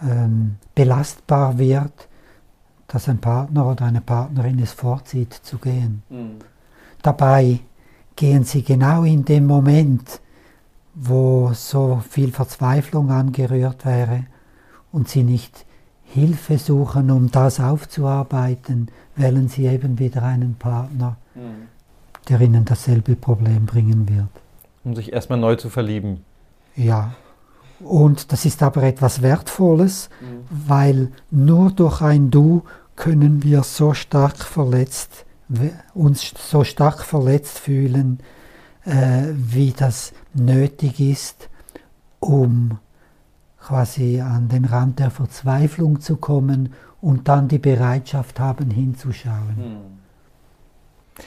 [0.00, 0.28] äh,
[0.74, 2.08] belastbar wird,
[2.88, 6.02] dass ein Partner oder eine Partnerin es vorzieht zu gehen.
[6.10, 6.38] Mhm.
[7.00, 7.60] Dabei
[8.16, 10.20] gehen sie genau in dem Moment,
[10.94, 14.26] wo so viel Verzweiflung angerührt wäre
[14.90, 15.64] und sie nicht
[16.04, 21.68] Hilfe suchen, um das aufzuarbeiten, wählen sie eben wieder einen Partner, mhm.
[22.28, 24.28] der ihnen dasselbe Problem bringen wird.
[24.84, 26.22] Um sich erstmal neu zu verlieben.
[26.76, 27.14] Ja.
[27.80, 30.68] Und das ist aber etwas Wertvolles, mhm.
[30.68, 32.62] weil nur durch ein Du
[32.94, 35.24] können wir so stark verletzt,
[35.94, 38.20] uns so stark verletzt fühlen,
[38.84, 41.48] wie das nötig ist,
[42.18, 42.78] um
[43.60, 49.56] quasi an den Rand der Verzweiflung zu kommen und dann die Bereitschaft haben, hinzuschauen.
[49.56, 51.22] Hm.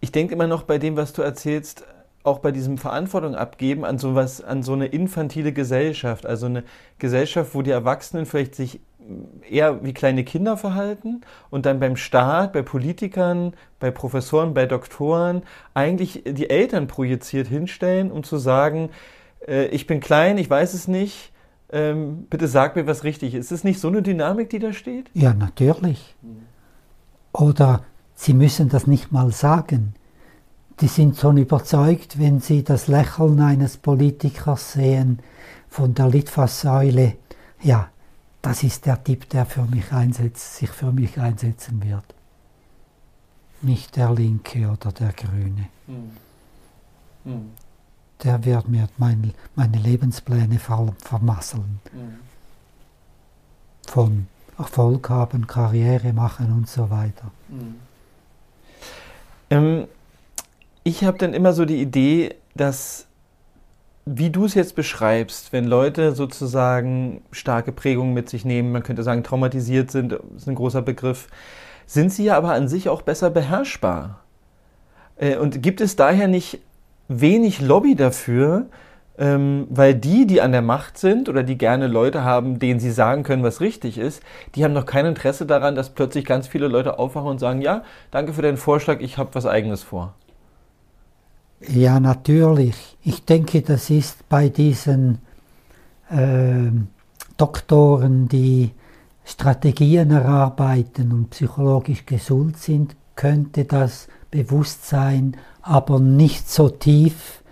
[0.00, 1.84] Ich denke immer noch bei dem, was du erzählst,
[2.24, 6.64] auch bei diesem Verantwortung abgeben an sowas, an so eine infantile Gesellschaft, also eine
[6.98, 8.80] Gesellschaft, wo die Erwachsenen vielleicht sich
[9.48, 15.42] eher wie kleine Kinder verhalten und dann beim Staat, bei Politikern, bei Professoren, bei Doktoren
[15.74, 18.90] eigentlich die Eltern projiziert hinstellen, um zu sagen,
[19.46, 21.32] äh, ich bin klein, ich weiß es nicht,
[21.70, 23.46] ähm, bitte sag mir, was richtig ist.
[23.46, 25.10] Ist es nicht so eine Dynamik, die da steht?
[25.12, 26.14] Ja, natürlich.
[27.32, 27.82] Oder
[28.14, 29.94] sie müssen das nicht mal sagen.
[30.80, 35.20] Die sind schon überzeugt, wenn sie das Lächeln eines Politikers sehen
[35.68, 37.14] von der Litfaßsäule.
[37.62, 37.88] Ja,
[38.44, 42.04] das ist der Typ, der für mich einsetzt, sich für mich einsetzen wird.
[43.62, 45.68] Nicht der Linke oder der Grüne.
[45.86, 46.10] Mhm.
[47.24, 47.50] Mhm.
[48.22, 51.80] Der wird mir meine, meine Lebenspläne vermasseln.
[51.90, 52.18] Mhm.
[53.86, 54.26] Von
[54.58, 57.30] Erfolg haben, Karriere machen und so weiter.
[59.48, 59.88] Ähm,
[60.82, 63.06] ich habe dann immer so die Idee, dass,
[64.06, 69.02] wie du es jetzt beschreibst, wenn Leute sozusagen starke Prägungen mit sich nehmen, man könnte
[69.02, 71.28] sagen traumatisiert sind, ist ein großer Begriff,
[71.86, 74.20] sind sie ja aber an sich auch besser beherrschbar.
[75.16, 76.60] Äh, und gibt es daher nicht
[77.08, 78.66] wenig Lobby dafür,
[79.16, 82.90] ähm, weil die, die an der Macht sind oder die gerne Leute haben, denen sie
[82.90, 84.22] sagen können, was richtig ist,
[84.54, 87.84] die haben noch kein Interesse daran, dass plötzlich ganz viele Leute aufwachen und sagen, ja,
[88.10, 90.14] danke für deinen Vorschlag, ich habe was eigenes vor.
[91.60, 92.96] Ja, natürlich.
[93.02, 95.18] Ich denke, das ist bei diesen
[96.10, 96.70] äh,
[97.36, 98.72] Doktoren, die
[99.24, 107.42] Strategien erarbeiten und psychologisch gesund sind, könnte das Bewusstsein aber nicht so tief,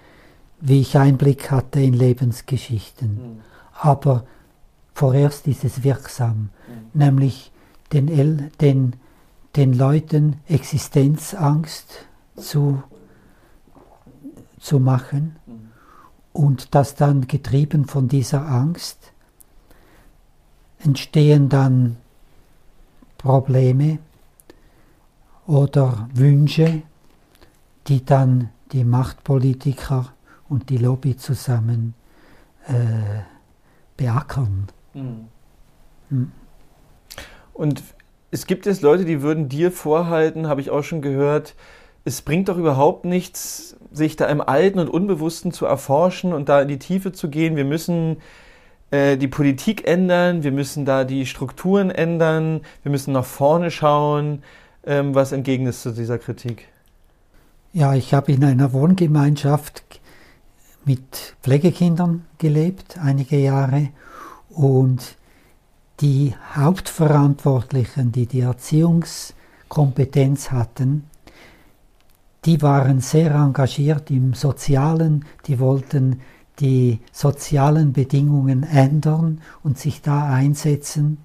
[0.60, 3.14] wie ich Einblick hatte in Lebensgeschichten.
[3.14, 3.40] Mhm.
[3.74, 4.24] Aber
[4.94, 7.00] vorerst ist es wirksam, mhm.
[7.00, 7.52] nämlich
[7.92, 8.96] den, den,
[9.56, 12.82] den Leuten Existenzangst zu,
[14.62, 15.36] zu machen
[16.32, 19.12] und das dann getrieben von dieser Angst
[20.78, 21.96] entstehen dann
[23.18, 23.98] Probleme
[25.46, 26.82] oder Wünsche,
[27.88, 30.12] die dann die Machtpolitiker
[30.48, 31.94] und die Lobby zusammen
[32.66, 33.22] äh,
[33.96, 34.68] beackern.
[34.94, 35.28] Mhm.
[36.10, 36.32] Mhm.
[37.52, 37.82] Und
[38.30, 41.54] es gibt jetzt Leute, die würden dir vorhalten, habe ich auch schon gehört,
[42.04, 46.62] es bringt doch überhaupt nichts, sich da im Alten und Unbewussten zu erforschen und da
[46.62, 47.56] in die Tiefe zu gehen.
[47.56, 48.18] Wir müssen
[48.90, 54.42] äh, die Politik ändern, wir müssen da die Strukturen ändern, wir müssen nach vorne schauen.
[54.84, 56.68] Ähm, was entgegen ist zu dieser Kritik?
[57.72, 60.00] Ja, ich habe in einer Wohngemeinschaft
[60.84, 63.88] mit Pflegekindern gelebt, einige Jahre,
[64.50, 65.16] und
[66.00, 71.04] die Hauptverantwortlichen, die die Erziehungskompetenz hatten,
[72.44, 76.20] die waren sehr engagiert im Sozialen, die wollten
[76.58, 81.18] die sozialen Bedingungen ändern und sich da einsetzen.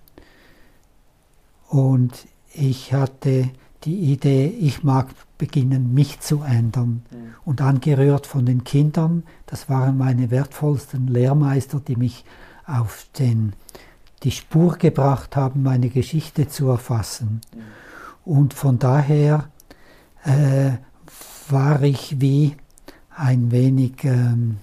[1.69, 3.49] Und ich hatte
[3.83, 7.03] die Idee, ich mag beginnen, mich zu ändern.
[7.45, 12.25] Und angerührt von den Kindern, das waren meine wertvollsten Lehrmeister, die mich
[12.65, 13.53] auf den,
[14.23, 17.41] die Spur gebracht haben, meine Geschichte zu erfassen.
[18.25, 19.49] Und von daher
[20.23, 20.71] äh,
[21.51, 22.55] war ich wie
[23.15, 24.57] ein wenig ähm,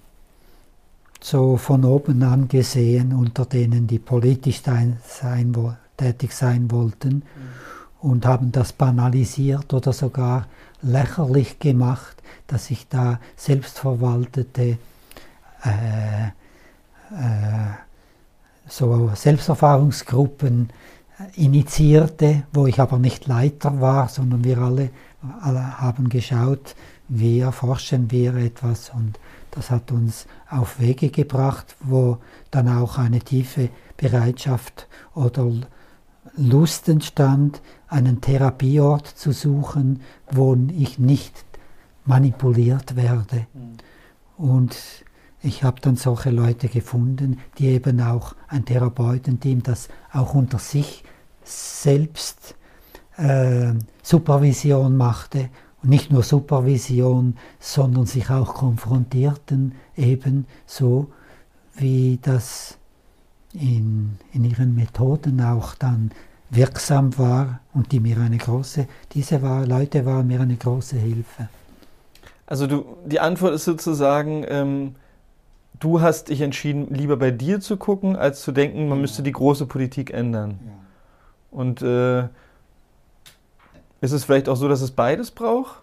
[1.21, 5.55] so von oben angesehen unter denen, die politisch sein, sein,
[5.97, 7.17] tätig sein wollten.
[7.17, 7.23] Mhm
[8.05, 10.47] und haben das banalisiert oder sogar
[10.83, 14.77] lächerlich gemacht, dass ich da selbstverwaltete
[15.65, 16.31] äh, äh,
[18.69, 20.69] so Selbsterfahrungsgruppen
[21.35, 24.91] initiierte, wo ich aber nicht Leiter war, sondern wir alle,
[25.41, 26.75] alle haben geschaut,
[27.09, 29.19] wie erforschen wir etwas und
[29.51, 32.19] das hat uns auf Wege gebracht, wo
[32.51, 35.53] dann auch eine tiefe Bereitschaft oder
[36.37, 40.01] Lust entstand, einen Therapieort zu suchen,
[40.31, 41.45] wo ich nicht
[42.05, 43.47] manipuliert werde.
[43.55, 43.77] Mhm.
[44.37, 44.77] Und
[45.45, 51.05] ich habe dann solche Leute gefunden, die eben auch ein Therapeutenteam, das auch unter sich
[51.45, 52.55] selbst
[53.19, 55.51] äh, Supervision machte.
[55.83, 61.13] Und nicht nur Supervision, sondern sich auch konfrontierten, eben so
[61.75, 62.79] wie das
[63.53, 66.11] in, in ihren Methoden auch dann
[66.49, 71.49] wirksam war und die mir eine große, diese war, Leute waren mir eine große Hilfe.
[72.47, 74.95] Also du, die Antwort ist sozusagen, ähm,
[75.85, 79.03] du hast dich entschieden, lieber bei dir zu gucken, als zu denken, man ja.
[79.03, 80.59] müsste die große Politik ändern.
[80.65, 80.73] Ja.
[81.51, 82.23] Und äh,
[84.01, 85.83] ist es vielleicht auch so, dass es beides braucht?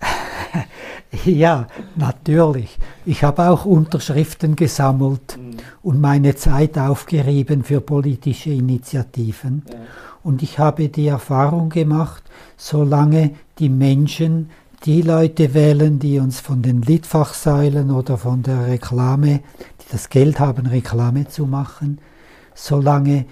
[1.24, 2.78] Ja, natürlich.
[3.06, 5.56] Ich habe auch Unterschriften gesammelt mhm.
[5.82, 9.62] und meine Zeit aufgerieben für politische Initiativen.
[9.68, 9.76] Ja.
[10.24, 12.24] Und ich habe die Erfahrung gemacht,
[12.56, 14.50] solange die Menschen
[14.86, 19.40] die Leute wählen, die uns von den Litfachsäulen oder von der Reklame,
[19.80, 21.98] die das Geld haben, Reklame zu machen,
[22.54, 23.26] solange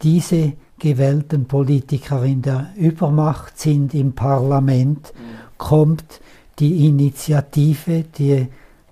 [0.00, 5.12] diese gewählten Politiker in der Übermacht sind im Parlament,
[5.58, 6.20] kommt
[6.60, 8.46] die Initiative, die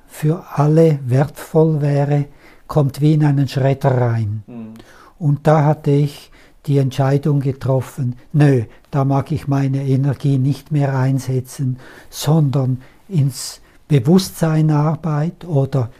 [0.08, 2.26] für alle wertvoll wäre,
[2.66, 4.42] kommt wie in einen Schredder rein.
[4.46, 4.74] Mhm.
[5.18, 6.29] Und da hatte ich
[6.66, 11.78] die Entscheidung getroffen, nö, da mag ich meine Energie nicht mehr einsetzen,
[12.10, 15.90] sondern ins Bewusstsein Arbeit oder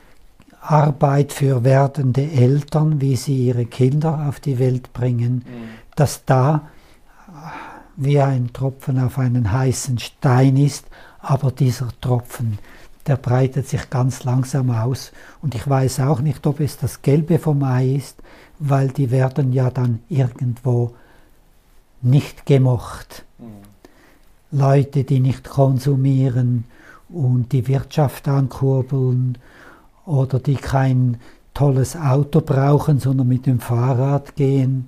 [0.61, 5.69] Arbeit für werdende Eltern, wie sie ihre Kinder auf die Welt bringen, mhm.
[5.97, 6.69] dass da
[7.97, 10.87] wie ein Tropfen auf einen heißen Stein ist,
[11.21, 12.59] aber dieser Tropfen,
[13.07, 15.13] der breitet sich ganz langsam aus.
[15.43, 18.17] Und ich weiß auch nicht, ob es das Gelbe vom Ei ist,
[18.61, 20.95] weil die werden ja dann irgendwo
[22.03, 23.25] nicht gemocht.
[23.39, 24.59] Mhm.
[24.59, 26.65] Leute, die nicht konsumieren
[27.09, 29.39] und die Wirtschaft ankurbeln
[30.07, 31.19] oder die kein
[31.55, 34.87] tolles Auto brauchen, sondern mit dem Fahrrad gehen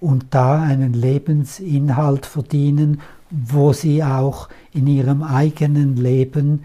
[0.00, 3.00] und da einen Lebensinhalt verdienen,
[3.30, 6.64] wo sie auch in ihrem eigenen Leben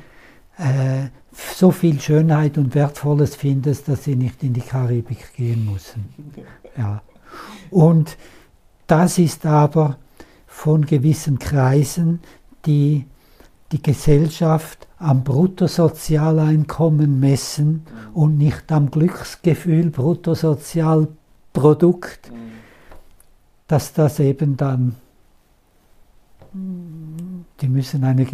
[0.57, 6.05] äh, so viel Schönheit und Wertvolles finden, dass sie nicht in die Karibik gehen müssen.
[6.77, 7.01] Ja.
[7.69, 8.17] Und
[8.87, 9.97] das ist aber
[10.47, 12.19] von gewissen Kreisen,
[12.65, 13.05] die
[13.71, 22.31] die Gesellschaft am Bruttosozialeinkommen messen und nicht am Glücksgefühl Bruttosozialprodukt,
[23.67, 24.95] dass das eben dann,
[26.53, 28.25] die müssen eine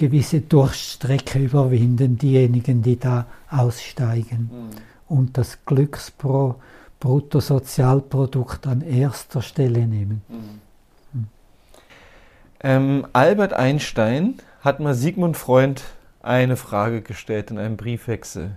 [0.00, 4.50] gewisse Durchstrecke überwinden, diejenigen, die da aussteigen.
[5.06, 10.22] Und das Glücksbruttosozialprodukt an erster Stelle nehmen.
[12.62, 15.82] Ähm, Albert Einstein hat mal Sigmund Freund
[16.22, 18.52] eine Frage gestellt in einem Briefwechsel.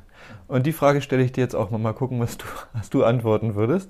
[0.47, 1.77] Und die Frage stelle ich dir jetzt auch mal.
[1.77, 3.89] Mal gucken, was du, was du antworten würdest.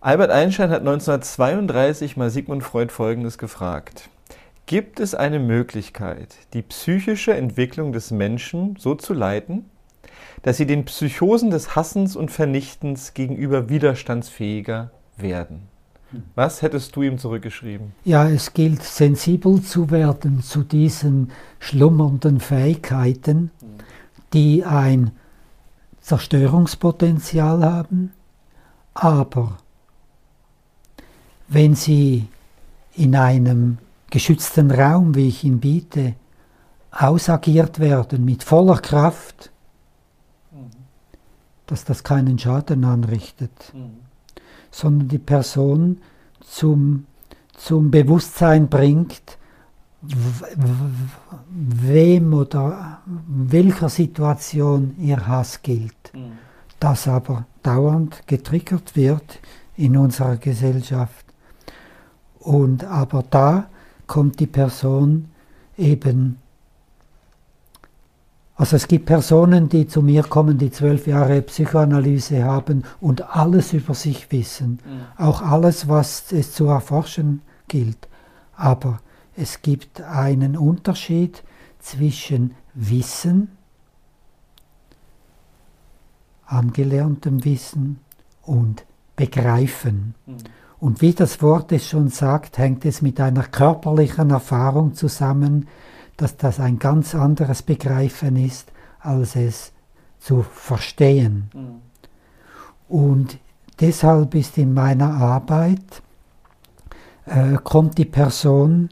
[0.00, 4.08] Albert Einstein hat 1932 mal Sigmund Freud Folgendes gefragt.
[4.66, 9.66] Gibt es eine Möglichkeit, die psychische Entwicklung des Menschen so zu leiten,
[10.42, 15.68] dass sie den Psychosen des Hassens und Vernichtens gegenüber widerstandsfähiger werden?
[16.34, 17.92] Was hättest du ihm zurückgeschrieben?
[18.04, 23.52] Ja, es gilt sensibel zu werden zu diesen schlummernden Fähigkeiten,
[24.32, 25.12] die ein
[26.00, 28.12] Zerstörungspotenzial haben,
[28.94, 29.58] aber
[31.46, 32.26] wenn sie
[32.94, 33.78] in einem
[34.10, 36.14] geschützten Raum, wie ich ihn biete,
[36.90, 39.50] ausagiert werden mit voller Kraft,
[41.66, 43.72] dass das keinen Schaden anrichtet.
[44.70, 45.98] Sondern die Person
[46.40, 47.06] zum,
[47.56, 49.38] zum Bewusstsein bringt,
[51.48, 56.12] wem oder welcher Situation ihr Hass gilt.
[56.78, 59.40] Das aber dauernd getriggert wird
[59.76, 61.24] in unserer Gesellschaft.
[62.38, 63.68] Und aber da
[64.06, 65.30] kommt die Person
[65.76, 66.38] eben
[68.58, 73.74] also es gibt Personen, die zu mir kommen, die zwölf Jahre Psychoanalyse haben und alles
[73.74, 75.22] über sich wissen, mhm.
[75.22, 78.08] auch alles, was es zu erforschen gilt.
[78.54, 79.00] Aber
[79.36, 81.42] es gibt einen Unterschied
[81.78, 83.50] zwischen Wissen,
[86.46, 87.98] angelerntem Wissen
[88.42, 88.86] und
[89.16, 90.14] Begreifen.
[90.24, 90.36] Mhm.
[90.78, 95.68] Und wie das Wort es schon sagt, hängt es mit einer körperlichen Erfahrung zusammen,
[96.16, 99.72] dass das ein ganz anderes Begreifen ist, als es
[100.18, 101.50] zu verstehen.
[101.54, 101.80] Mhm.
[102.88, 103.38] Und
[103.80, 106.02] deshalb ist in meiner Arbeit,
[107.26, 108.90] äh, kommt die Person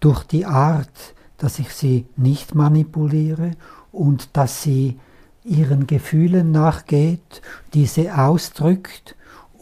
[0.00, 3.52] durch die Art, dass ich sie nicht manipuliere
[3.90, 4.98] und dass sie
[5.44, 7.42] ihren Gefühlen nachgeht,
[7.72, 9.14] diese ausdrückt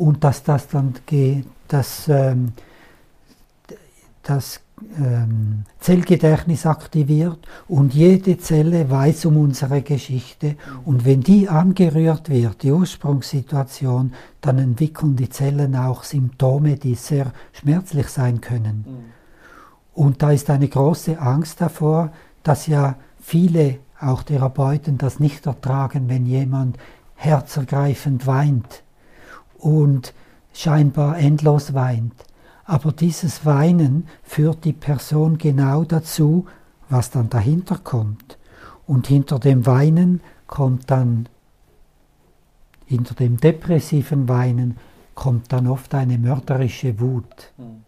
[0.03, 2.53] und dass das dann geht, dass ähm,
[4.25, 4.61] das
[4.99, 7.39] ähm, Zellgedächtnis aktiviert
[7.69, 14.59] und jede Zelle weiß um unsere Geschichte und wenn die angerührt wird, die Ursprungssituation, dann
[14.59, 18.85] entwickeln die Zellen auch Symptome, die sehr schmerzlich sein können.
[18.87, 19.05] Mhm.
[19.95, 22.11] Und da ist eine große Angst davor,
[22.43, 26.77] dass ja viele, auch Therapeuten, das nicht ertragen, wenn jemand
[27.15, 28.83] herzergreifend weint
[29.63, 30.13] und
[30.53, 32.15] scheinbar endlos weint.
[32.65, 36.47] Aber dieses Weinen führt die Person genau dazu,
[36.89, 38.39] was dann dahinter kommt.
[38.87, 41.29] Und hinter dem Weinen kommt dann,
[42.87, 44.77] hinter dem depressiven Weinen
[45.15, 47.53] kommt dann oft eine mörderische Wut.
[47.57, 47.85] Hm.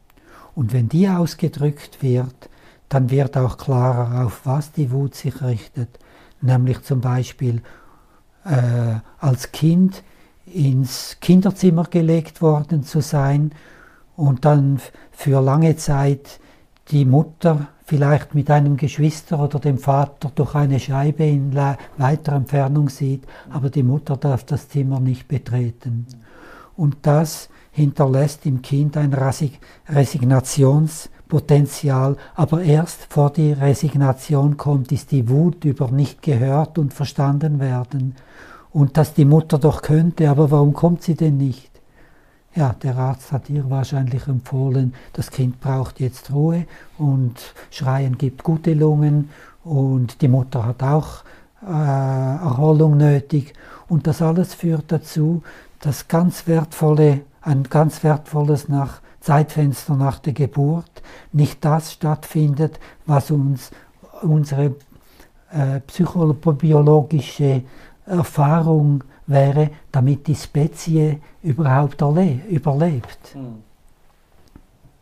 [0.55, 2.49] Und wenn die ausgedrückt wird,
[2.89, 5.99] dann wird auch klarer, auf was die Wut sich richtet.
[6.41, 7.62] Nämlich zum Beispiel
[8.45, 10.05] äh, als Kind
[10.47, 13.53] ins Kinderzimmer gelegt worden zu sein
[14.16, 14.80] und dann
[15.12, 16.40] für lange Zeit
[16.88, 21.55] die Mutter vielleicht mit einem Geschwister oder dem Vater durch eine Scheibe in
[21.97, 26.07] weiter Entfernung sieht, aber die Mutter darf das Zimmer nicht betreten.
[26.76, 29.12] Und das hinterlässt im Kind ein
[29.88, 37.61] Resignationspotenzial, aber erst vor die Resignation kommt, ist die Wut über nicht gehört und verstanden
[37.61, 38.14] werden.
[38.75, 41.75] Und dass die Mutter doch könnte, aber warum kommt sie denn nicht?
[42.55, 46.66] ja, der Arzt hat ihr wahrscheinlich empfohlen, das Kind braucht jetzt Ruhe
[46.99, 47.35] und
[47.70, 49.31] Schreien gibt gute Lungen
[49.64, 51.25] und die Mutter hat auch
[51.66, 53.55] äh, Erholung nötig.
[53.89, 55.43] Und das alles führt dazu,
[55.81, 61.03] dass ganz wertvolle, ein ganz wertvolles nach Zeitfenster nach der Geburt
[61.33, 63.70] nicht das stattfindet, was uns
[64.22, 64.77] unsere
[65.51, 67.62] äh, psychobiologische
[68.07, 73.18] Erfahrung wäre, damit die Spezie überhaupt überlebt.
[73.32, 73.62] Hm.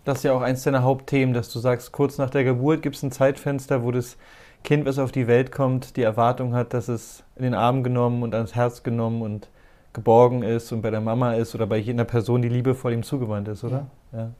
[0.04, 2.96] Das ist ja auch eins deiner Hauptthemen, dass du sagst, kurz nach der Geburt gibt
[2.96, 4.16] es ein Zeitfenster, wo das
[4.64, 8.22] Kind, was auf die Welt kommt, die Erwartung hat, dass es in den Arm genommen
[8.22, 9.48] und ans Herz genommen und
[9.92, 13.48] geborgen ist und bei der Mama ist oder bei jener Person, die liebevoll ihm zugewandt
[13.48, 13.86] ist, oder?
[14.12, 14.18] Ja.
[14.18, 14.30] ja.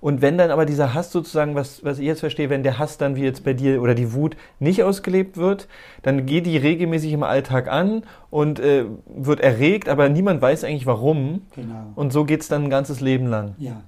[0.00, 2.98] Und wenn dann aber dieser Hass sozusagen, was, was ich jetzt verstehe, wenn der Hass
[2.98, 5.68] dann wie jetzt bei dir oder die Wut nicht ausgelebt wird,
[6.02, 10.86] dann geht die regelmäßig im Alltag an und äh, wird erregt, aber niemand weiß eigentlich
[10.86, 11.42] warum.
[11.54, 11.92] Genau.
[11.94, 13.54] Und so geht es dann ein ganzes Leben lang.
[13.58, 13.82] Ja.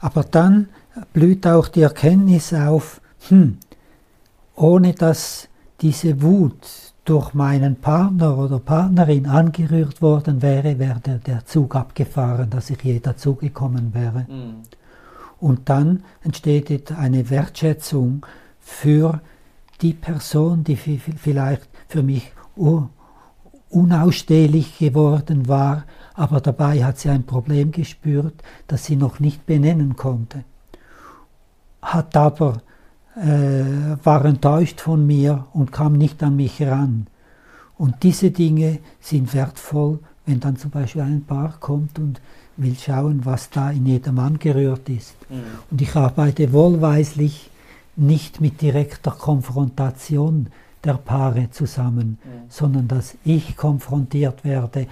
[0.00, 0.68] Aber dann
[1.12, 3.58] blüht auch die Erkenntnis auf, hm,
[4.54, 5.48] ohne dass
[5.80, 12.70] diese Wut durch meinen Partner oder Partnerin angerührt worden wäre, wäre der Zug abgefahren, dass
[12.70, 14.26] ich je dazugekommen wäre.
[14.28, 14.62] Mhm.
[15.38, 18.24] Und dann entsteht eine Wertschätzung
[18.58, 19.20] für
[19.82, 22.32] die Person, die vielleicht für mich
[23.68, 25.84] unausstehlich geworden war,
[26.14, 30.44] aber dabei hat sie ein Problem gespürt, das sie noch nicht benennen konnte.
[31.82, 32.62] Hat aber
[33.16, 37.06] war enttäuscht von mir und kam nicht an mich ran.
[37.76, 42.20] Und diese Dinge sind wertvoll, wenn dann zum Beispiel ein Paar kommt und
[42.56, 45.16] will schauen, was da in jedem angerührt ist.
[45.28, 45.42] Mhm.
[45.70, 47.50] Und ich arbeite wohlweislich
[47.96, 50.48] nicht mit direkter Konfrontation
[50.82, 52.30] der Paare zusammen, mhm.
[52.48, 54.86] sondern dass ich konfrontiert werde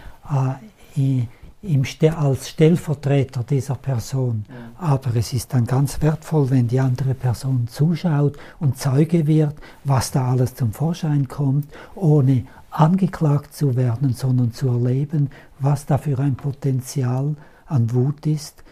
[0.97, 1.25] äh,
[1.63, 1.85] im,
[2.17, 4.45] als Stellvertreter dieser Person.
[4.79, 9.55] Aber es ist dann ganz wertvoll, wenn die andere Person zuschaut und Zeuge wird,
[9.85, 15.99] was da alles zum Vorschein kommt, ohne angeklagt zu werden, sondern zu erleben, was da
[15.99, 17.37] für ein Potenzial
[17.67, 18.65] an Wut ist,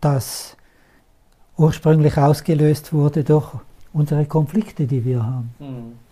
[0.00, 0.56] das
[1.56, 3.52] ursprünglich ausgelöst wurde durch
[3.92, 5.54] unsere Konflikte, die wir haben.
[5.58, 6.09] Mhm.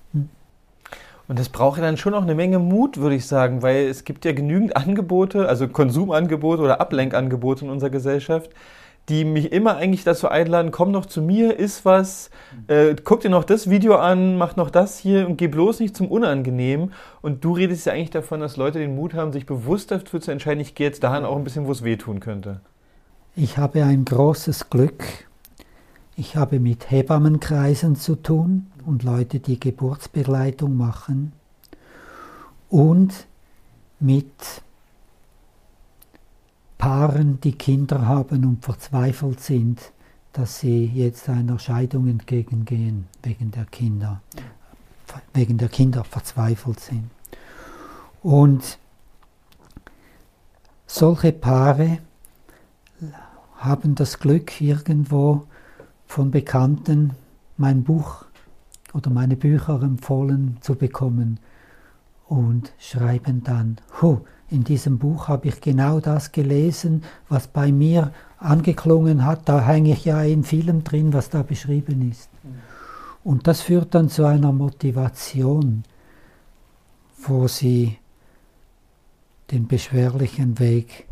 [1.29, 4.05] Und das braucht ja dann schon auch eine Menge Mut, würde ich sagen, weil es
[4.05, 8.51] gibt ja genügend Angebote, also Konsumangebote oder Ablenkangebote in unserer Gesellschaft,
[9.11, 12.31] die mich immer eigentlich dazu einladen, komm doch zu mir, iss was,
[12.67, 15.97] äh, guck dir noch das Video an, mach noch das hier und geh bloß nicht
[15.97, 16.93] zum Unangenehmen.
[17.21, 20.31] Und du redest ja eigentlich davon, dass Leute den Mut haben, sich bewusst dafür zu
[20.31, 22.61] entscheiden, ich gehe jetzt dahin auch ein bisschen, wo es weh tun könnte.
[23.37, 25.05] Ich habe ein großes Glück.
[26.17, 31.33] Ich habe mit Hebammenkreisen zu tun und Leute, die Geburtsbegleitung machen
[32.71, 33.27] und
[34.01, 34.63] mit
[36.79, 39.93] Paaren, die Kinder haben und verzweifelt sind,
[40.33, 44.23] dass sie jetzt einer Scheidung entgegengehen wegen der Kinder,
[45.35, 47.11] wegen der Kinder verzweifelt sind.
[48.23, 48.79] Und
[50.87, 51.99] solche Paare
[53.57, 55.45] haben das Glück, irgendwo
[56.07, 57.13] von Bekannten
[57.59, 58.25] mein Buch
[58.95, 61.41] oder meine Bücher empfohlen zu bekommen
[62.27, 64.21] und schreiben dann, Huh,
[64.51, 69.49] in diesem Buch habe ich genau das gelesen, was bei mir angeklungen hat.
[69.49, 72.31] Da hänge ich ja in vielem drin, was da beschrieben ist.
[73.25, 75.85] Und das führt dann zu einer Motivation,
[77.19, 77.99] wo sie
[79.51, 81.07] den beschwerlichen Weg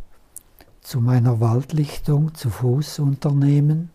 [0.80, 3.90] zu meiner Waldlichtung zu Fuß unternehmen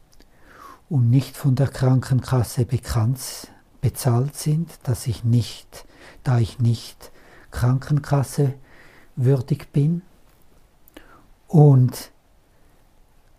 [0.90, 3.51] und nicht von der Krankenkasse bekannt
[3.82, 5.86] bezahlt sind, dass ich nicht,
[6.24, 7.12] da ich nicht
[7.50, 8.54] Krankenkasse
[9.16, 10.04] würdig bin.
[11.48, 12.12] Und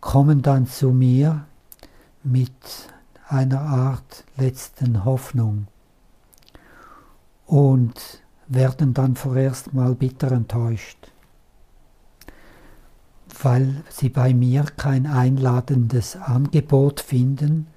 [0.00, 1.46] kommen dann zu mir
[2.22, 2.52] mit
[3.28, 5.68] einer Art letzten Hoffnung
[7.46, 10.98] und werden dann vorerst mal bitter enttäuscht,
[13.42, 17.68] weil sie bei mir kein einladendes Angebot finden,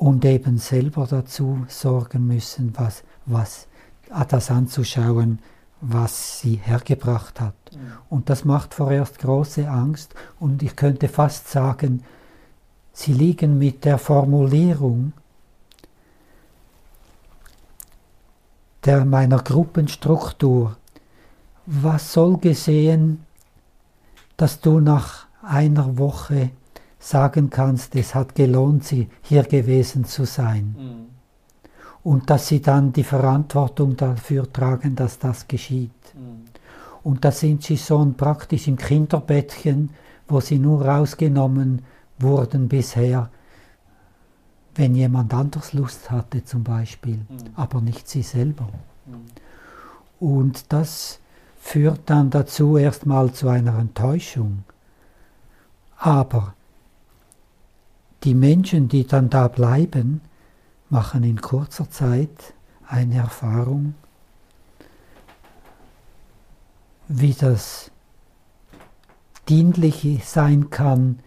[0.00, 3.68] und eben selber dazu sorgen müssen, was, was
[4.30, 5.40] das anzuschauen,
[5.82, 7.54] was sie hergebracht hat.
[7.70, 7.78] Mhm.
[8.08, 12.02] Und das macht vorerst große Angst und ich könnte fast sagen,
[12.94, 15.12] sie liegen mit der Formulierung
[18.86, 20.78] der meiner Gruppenstruktur.
[21.66, 23.26] Was soll gesehen,
[24.38, 26.52] dass du nach einer Woche
[27.00, 30.76] sagen kannst, es hat gelohnt, sie hier gewesen zu sein.
[30.78, 31.06] Mhm.
[32.04, 35.90] Und dass sie dann die Verantwortung dafür tragen, dass das geschieht.
[36.14, 36.44] Mhm.
[37.02, 39.90] Und da sind sie schon praktisch im Kinderbettchen,
[40.28, 41.82] wo sie nur rausgenommen
[42.18, 43.30] wurden bisher,
[44.74, 47.38] wenn jemand anders Lust hatte zum Beispiel, mhm.
[47.56, 48.68] aber nicht sie selber.
[49.06, 50.26] Mhm.
[50.26, 51.18] Und das
[51.58, 54.64] führt dann dazu erstmal zu einer Enttäuschung.
[55.96, 56.54] Aber
[58.24, 60.20] die Menschen, die dann da bleiben,
[60.88, 62.54] machen in kurzer Zeit
[62.86, 63.94] eine Erfahrung,
[67.08, 67.90] wie das
[69.48, 71.20] dienlich sein kann,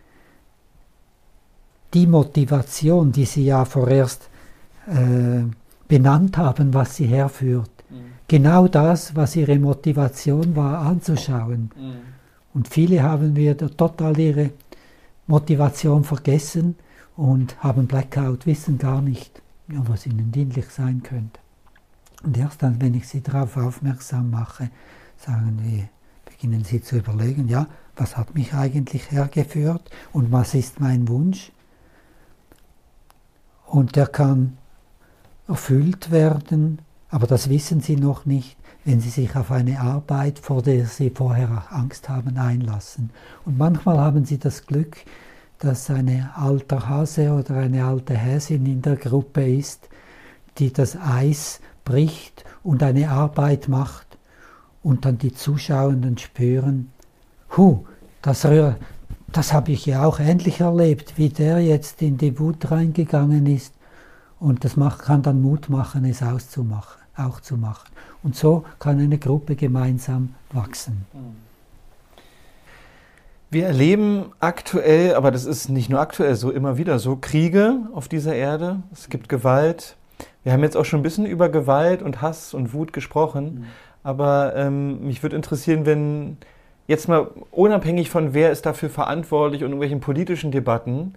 [1.93, 4.29] die Motivation, die Sie ja vorerst
[4.87, 5.43] äh,
[5.87, 7.69] benannt haben, was sie herführt.
[7.89, 7.95] Mhm.
[8.27, 11.69] Genau das, was Ihre Motivation war, anzuschauen.
[11.75, 11.93] Mhm.
[12.53, 14.51] Und viele haben wir total ihre
[15.27, 16.75] Motivation vergessen
[17.15, 21.39] und haben Blackout, wissen gar nicht, was ihnen dienlich sein könnte.
[22.23, 24.69] Und erst dann, wenn ich sie darauf aufmerksam mache,
[25.17, 25.89] sagen wir,
[26.25, 31.51] beginnen sie zu überlegen, ja, was hat mich eigentlich hergeführt und was ist mein Wunsch?
[33.67, 34.57] Und der kann
[35.47, 40.61] erfüllt werden, aber das wissen sie noch nicht, wenn sie sich auf eine Arbeit, vor
[40.61, 43.11] der sie vorher Angst haben, einlassen.
[43.45, 44.97] Und manchmal haben sie das Glück,
[45.59, 49.87] dass ein alter Hase oder eine alte Häsin in der Gruppe ist,
[50.57, 54.17] die das Eis bricht und eine Arbeit macht
[54.83, 56.91] und dann die Zuschauenden spüren,
[57.55, 57.85] hu,
[58.21, 58.47] das,
[59.31, 63.73] das habe ich ja auch ähnlich erlebt, wie der jetzt in die Wut reingegangen ist
[64.39, 67.89] und das macht, kann dann Mut machen, es auszumachen, auch zu machen.
[68.23, 71.05] Und so kann eine Gruppe gemeinsam wachsen.
[73.53, 78.07] Wir erleben aktuell, aber das ist nicht nur aktuell so, immer wieder so, Kriege auf
[78.07, 78.81] dieser Erde.
[78.91, 79.95] Es gibt Gewalt.
[80.41, 83.43] Wir haben jetzt auch schon ein bisschen über Gewalt und Hass und Wut gesprochen.
[83.43, 83.65] Mhm.
[84.01, 86.37] Aber ähm, mich würde interessieren, wenn
[86.87, 91.13] jetzt mal unabhängig von wer ist dafür verantwortlich und irgendwelchen politischen Debatten,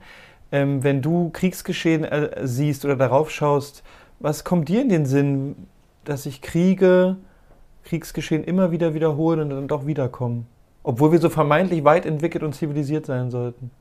[0.53, 3.83] ähm, wenn du Kriegsgeschehen äh, siehst oder darauf schaust,
[4.21, 5.57] was kommt dir in den Sinn,
[6.05, 7.17] dass sich Kriege,
[7.85, 10.47] Kriegsgeschehen immer wieder wiederholen und dann doch wiederkommen?
[10.89, 13.73] Obwohl wir so vermeintlich weit entwickelt und zivilisiert sein sollten.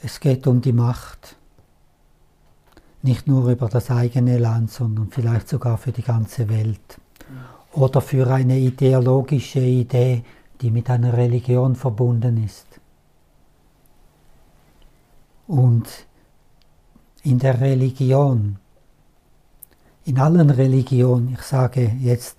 [0.00, 1.36] Es geht um die Macht.
[3.02, 6.98] Nicht nur über das eigene Land, sondern vielleicht sogar für die ganze Welt.
[7.74, 10.24] Oder für eine ideologische Idee,
[10.62, 12.80] die mit einer Religion verbunden ist.
[15.46, 16.06] Und
[17.22, 18.56] in der Religion
[20.06, 22.38] in allen Religionen, ich sage jetzt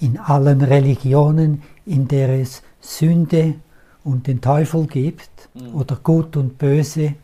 [0.00, 3.54] in allen Religionen, in der es Sünde
[4.04, 5.74] und den Teufel gibt mhm.
[5.74, 7.14] oder Gut und Böse,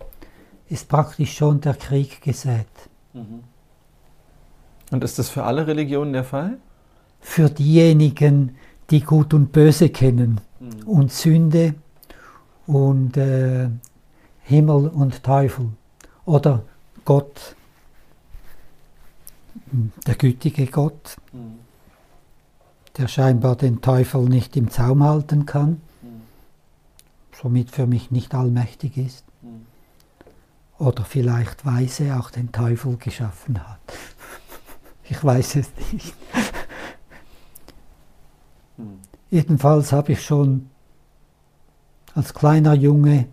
[0.69, 2.67] ist praktisch schon der Krieg gesät.
[3.13, 3.41] Mhm.
[4.91, 6.59] Und ist das für alle Religionen der Fall?
[7.21, 8.57] Für diejenigen,
[8.91, 10.87] die Gut und Böse kennen mhm.
[10.87, 11.75] und Sünde
[12.67, 13.69] und äh,
[14.43, 15.71] Himmel und Teufel
[16.25, 16.63] oder
[17.05, 17.57] Gott
[20.07, 21.59] der gütige Gott, mhm.
[22.99, 26.23] Der scheinbar den Teufel nicht im Zaum halten kann, mhm.
[27.33, 29.25] somit für mich nicht allmächtig ist.
[29.43, 29.67] Mhm.
[30.79, 33.81] Oder vielleicht weise auch den Teufel geschaffen hat.
[35.09, 36.15] ich weiß es nicht.
[39.31, 40.71] Jedenfalls habe ich schon
[42.15, 43.27] als kleiner Junge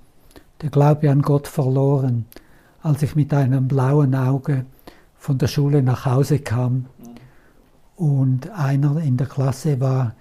[0.62, 2.26] der Glaube an Gott verloren,
[2.82, 4.66] als ich mit einem blauen Auge
[5.16, 6.88] von der Schule nach Hause kam
[7.96, 10.14] und einer in der Klasse war,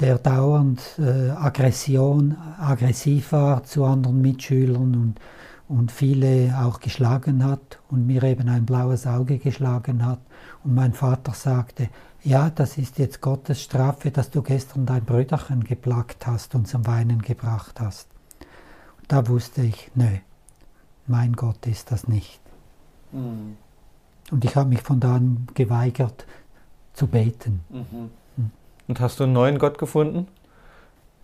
[0.00, 5.14] der dauernd äh, Aggression, aggressiv war zu anderen Mitschülern und,
[5.68, 10.20] und viele auch geschlagen hat und mir eben ein blaues Auge geschlagen hat.
[10.64, 11.88] Und mein Vater sagte,
[12.24, 16.86] ja, das ist jetzt Gottes Strafe, dass du gestern dein Brüderchen geplagt hast und zum
[16.86, 18.08] Weinen gebracht hast.
[19.00, 20.18] Und da wusste ich, nö,
[21.06, 22.40] mein Gott ist das nicht.
[23.12, 23.56] Mhm.
[24.30, 26.26] Und ich habe mich von da an geweigert
[26.92, 27.64] zu beten.
[27.70, 28.10] Mhm.
[28.36, 28.50] Hm.
[28.88, 30.28] Und hast du einen neuen Gott gefunden?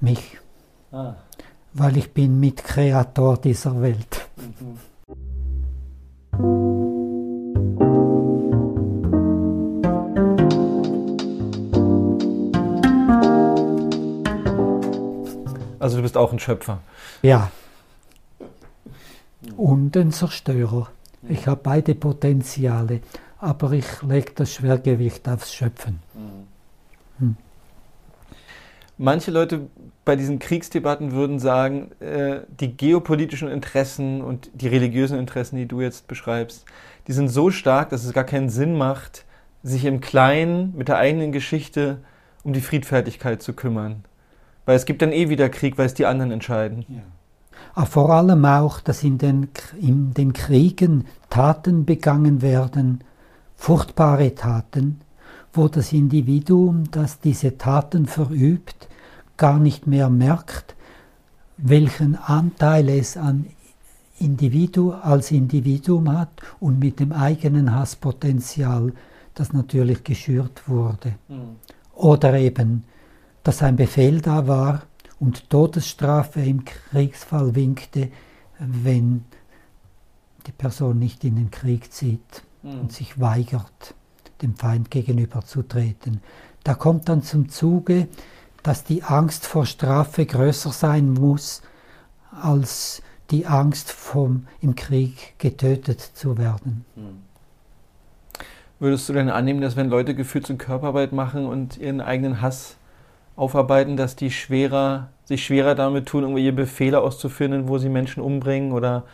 [0.01, 0.39] Mich.
[0.93, 1.14] Ah.
[1.73, 4.29] Weil ich bin Mitkreator dieser Welt.
[4.37, 4.79] Mhm.
[15.79, 16.81] Also du bist auch ein Schöpfer.
[17.23, 17.51] Ja.
[19.57, 20.89] Und ein Zerstörer.
[21.29, 23.01] Ich habe beide Potenziale,
[23.41, 26.01] aber ich lege das Schwergewicht aufs Schöpfen.
[27.18, 27.36] Hm.
[29.01, 29.68] Manche Leute
[30.05, 35.80] bei diesen Kriegsdebatten würden sagen, äh, die geopolitischen Interessen und die religiösen Interessen, die du
[35.80, 36.64] jetzt beschreibst,
[37.07, 39.24] die sind so stark, dass es gar keinen Sinn macht,
[39.62, 41.99] sich im Kleinen mit der eigenen Geschichte
[42.43, 44.05] um die Friedfertigkeit zu kümmern.
[44.66, 46.84] Weil es gibt dann eh wieder Krieg, weil es die anderen entscheiden.
[46.89, 47.03] Ja.
[47.74, 49.49] Aber vor allem auch, dass in den,
[49.80, 53.05] in den Kriegen Taten begangen werden,
[53.59, 55.00] furchtbare Taten,
[55.52, 58.88] wo das Individuum, das diese Taten verübt,
[59.36, 60.74] gar nicht mehr merkt,
[61.59, 63.46] welchen Anteil es an
[64.20, 66.30] Individu als Individuum hat
[66.61, 68.92] und mit dem eigenen Hasspotenzial,
[69.34, 71.16] das natürlich geschürt wurde.
[71.28, 71.56] Mhm.
[71.94, 72.84] Oder eben,
[73.42, 74.82] dass ein Befehl da war
[75.18, 78.09] und Todesstrafe im Kriegsfall winkte,
[78.61, 79.24] wenn
[80.46, 82.80] die Person nicht in den Krieg zieht mhm.
[82.80, 83.94] und sich weigert,
[84.42, 86.20] dem Feind gegenüberzutreten.
[86.64, 88.09] Da kommt dann zum Zuge,
[88.62, 91.62] dass die Angst vor Strafe größer sein muss
[92.30, 96.84] als die Angst vom im Krieg getötet zu werden.
[96.94, 97.22] Hm.
[98.80, 102.76] Würdest du denn annehmen, dass wenn Leute Gefühls- und Körperarbeit machen und ihren eigenen Hass
[103.34, 108.72] aufarbeiten, dass die schwerer, sich schwerer damit tun, irgendwelche Befehle auszuführen, wo sie Menschen umbringen
[108.72, 109.04] oder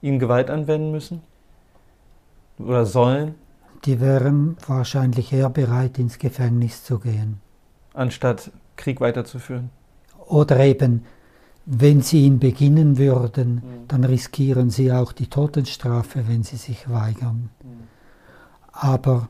[0.00, 1.22] ihnen Gewalt anwenden müssen?
[2.58, 3.34] Oder sollen?
[3.84, 7.40] Die wären wahrscheinlich eher bereit, ins Gefängnis zu gehen.
[7.94, 9.70] Anstatt Krieg weiterzuführen.
[10.28, 11.04] Oder eben
[11.64, 13.88] wenn sie ihn beginnen würden, mhm.
[13.88, 17.50] dann riskieren sie auch die Todesstrafe, wenn sie sich weigern.
[17.62, 17.88] Mhm.
[18.72, 19.28] Aber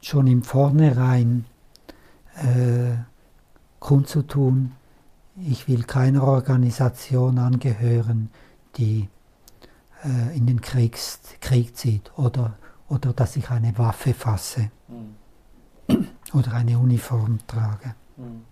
[0.00, 1.44] schon im Vornherein
[2.36, 2.96] äh,
[3.80, 4.72] kundzutun,
[5.44, 8.30] ich will keiner Organisation angehören,
[8.76, 9.08] die
[10.06, 12.54] äh, in den Kriegs, Krieg zieht oder,
[12.88, 16.06] oder dass ich eine Waffe fasse mhm.
[16.32, 17.94] oder eine Uniform trage.
[18.16, 18.42] Mhm.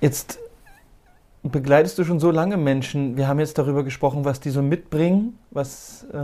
[0.00, 0.38] Jetzt
[1.42, 3.16] begleitest du schon so lange Menschen.
[3.16, 6.16] Wir haben jetzt darüber gesprochen, was die so mitbringen, was äh,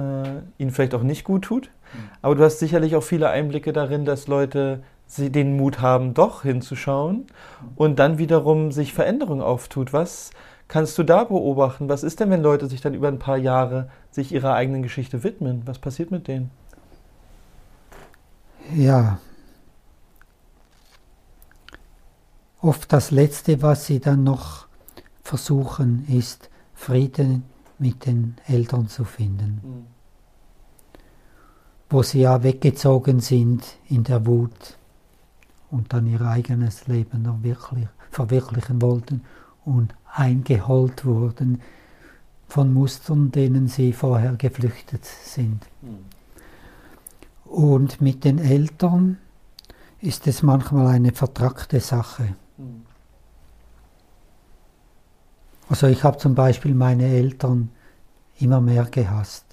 [0.58, 1.66] ihnen vielleicht auch nicht gut tut.
[1.92, 1.98] Mhm.
[2.22, 4.82] Aber du hast sicherlich auch viele Einblicke darin, dass Leute
[5.18, 7.68] den Mut haben, doch hinzuschauen mhm.
[7.76, 9.92] und dann wiederum sich Veränderung auftut.
[9.92, 10.30] Was
[10.74, 11.88] kannst du da beobachten?
[11.88, 15.22] Was ist denn, wenn Leute sich dann über ein paar Jahre sich ihrer eigenen Geschichte
[15.22, 15.62] widmen?
[15.66, 16.50] Was passiert mit denen?
[18.74, 19.20] Ja,
[22.60, 24.66] oft das Letzte, was sie dann noch
[25.22, 27.44] versuchen, ist Frieden
[27.78, 29.60] mit den Eltern zu finden.
[29.62, 29.86] Mhm.
[31.88, 34.76] Wo sie ja weggezogen sind in der Wut
[35.70, 39.22] und dann ihr eigenes Leben noch wirklich verwirklichen wollten
[39.64, 41.60] und eingeholt wurden
[42.46, 45.66] von Mustern, denen sie vorher geflüchtet sind.
[47.44, 49.18] Und mit den Eltern
[50.00, 52.36] ist es manchmal eine vertrackte Sache.
[55.68, 57.70] Also ich habe zum Beispiel meine Eltern
[58.38, 59.46] immer mehr gehasst.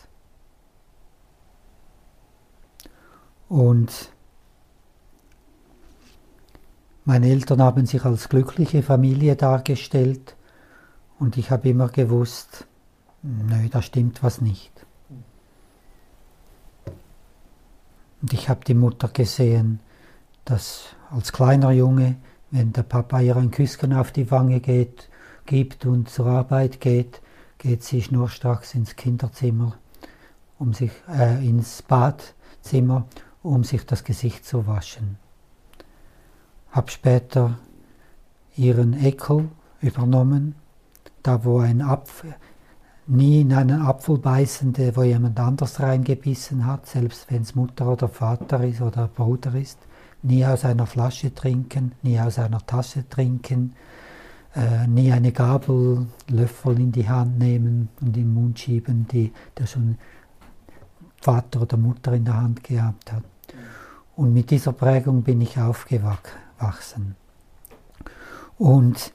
[3.48, 4.12] Und
[7.06, 10.36] meine Eltern haben sich als glückliche Familie dargestellt
[11.20, 12.68] und ich habe immer gewusst,
[13.24, 14.72] nö, da stimmt was nicht.
[18.22, 19.80] Und ich habe die Mutter gesehen,
[20.46, 22.18] dass als kleiner Junge,
[22.52, 25.10] wenn der Papa ihr ein Küsschen auf die Wange geht,
[25.46, 27.22] gibt und zur Arbeit geht,
[27.58, 29.76] geht sie schnurstracks ins Kinderzimmer,
[30.60, 33.08] um sich, äh, ins Badzimmer,
[33.42, 35.18] um sich das Gesicht zu waschen.
[36.72, 37.58] Hab später
[38.56, 39.50] ihren Ekel
[39.82, 40.56] übernommen,
[41.24, 42.36] da wo ein Apfel,
[43.08, 48.08] nie in einen Apfel beißende, wo jemand anders reingebissen hat, selbst wenn es Mutter oder
[48.08, 49.80] Vater ist oder Bruder ist,
[50.22, 53.74] nie aus einer Flasche trinken, nie aus einer Tasse trinken,
[54.56, 59.32] äh, nie eine Gabel, Löffel in die Hand nehmen und in den Mund schieben, die
[59.58, 59.98] der schon
[61.22, 63.24] Vater oder Mutter in der Hand gehabt hat.
[64.16, 66.41] Und mit dieser Prägung bin ich aufgewachsen.
[68.58, 69.14] Und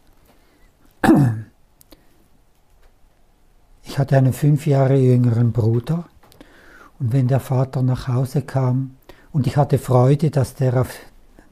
[3.84, 6.06] ich hatte einen fünf Jahre jüngeren Bruder.
[6.98, 8.96] Und wenn der Vater nach Hause kam,
[9.32, 10.94] und ich hatte Freude, dass der, auf,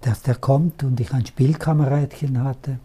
[0.01, 2.79] dass der kommt und ich ein Spielkameradchen hatte,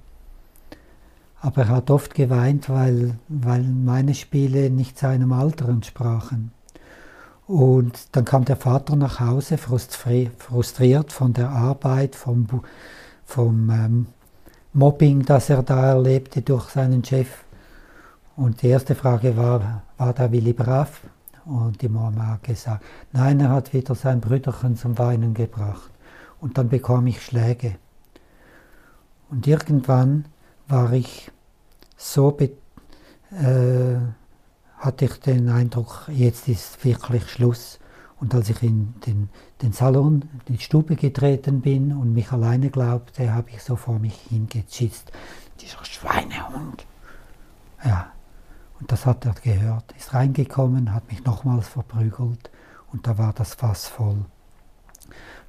[1.41, 6.51] aber er hat oft geweint, weil, weil meine Spiele nicht seinem Alter entsprachen.
[7.47, 12.47] Und dann kam der Vater nach Hause, frustriert von der Arbeit, vom,
[13.29, 14.07] vom ähm,
[14.73, 17.43] Mobbing, das er da erlebte durch seinen Chef.
[18.35, 21.01] Und die erste Frage war, war der Willi brav?
[21.45, 25.91] Und die Mama hat gesagt, nein, er hat wieder sein Brüderchen zum Weinen gebracht.
[26.41, 27.75] Und dann bekam ich Schläge.
[29.29, 30.25] Und irgendwann
[30.67, 31.31] war ich
[31.97, 33.97] so, äh,
[34.77, 37.79] hatte ich den Eindruck, jetzt ist wirklich Schluss.
[38.19, 39.29] Und als ich in den,
[39.61, 43.99] den Salon, in die Stube getreten bin und mich alleine glaubte, habe ich so vor
[43.99, 45.11] mich hingeschießt.
[45.61, 46.85] Dieser Schweinehund.
[47.83, 48.11] Ja,
[48.79, 52.49] und das hat er gehört, ist reingekommen, hat mich nochmals verprügelt
[52.91, 54.25] und da war das Fass voll.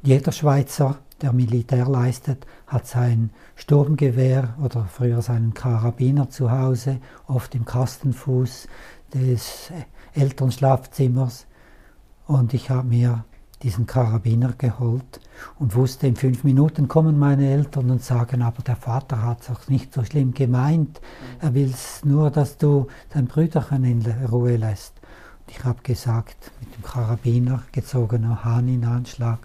[0.02, 7.54] Jeder Schweizer, der Militär leistet, hat sein Sturmgewehr oder früher seinen Karabiner zu Hause, oft
[7.54, 8.68] im Kastenfuß
[9.12, 9.70] des
[10.14, 11.46] Elternschlafzimmers.
[12.30, 13.24] Und ich habe mir
[13.64, 15.18] diesen Karabiner geholt
[15.58, 19.48] und wusste, in fünf Minuten kommen meine Eltern und sagen, aber der Vater hat es
[19.48, 21.00] doch nicht so schlimm gemeint.
[21.40, 21.74] Er will
[22.04, 24.92] nur, dass du dein Brüderchen in Ruhe lässt.
[25.40, 29.40] Und ich habe gesagt, mit dem Karabiner gezogener Hahn in Anschlag,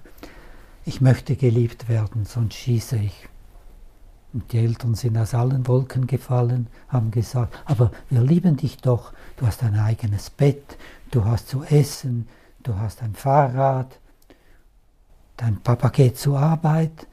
[0.86, 3.28] ich möchte geliebt werden, sonst schieße ich.
[4.32, 9.12] Und die Eltern sind aus allen Wolken gefallen, haben gesagt, aber wir lieben dich doch,
[9.38, 10.78] du hast ein eigenes Bett,
[11.10, 12.28] du hast zu essen,
[12.66, 14.00] du hast ein Fahrrad,
[15.38, 17.08] dein Papa geht zur Arbeit,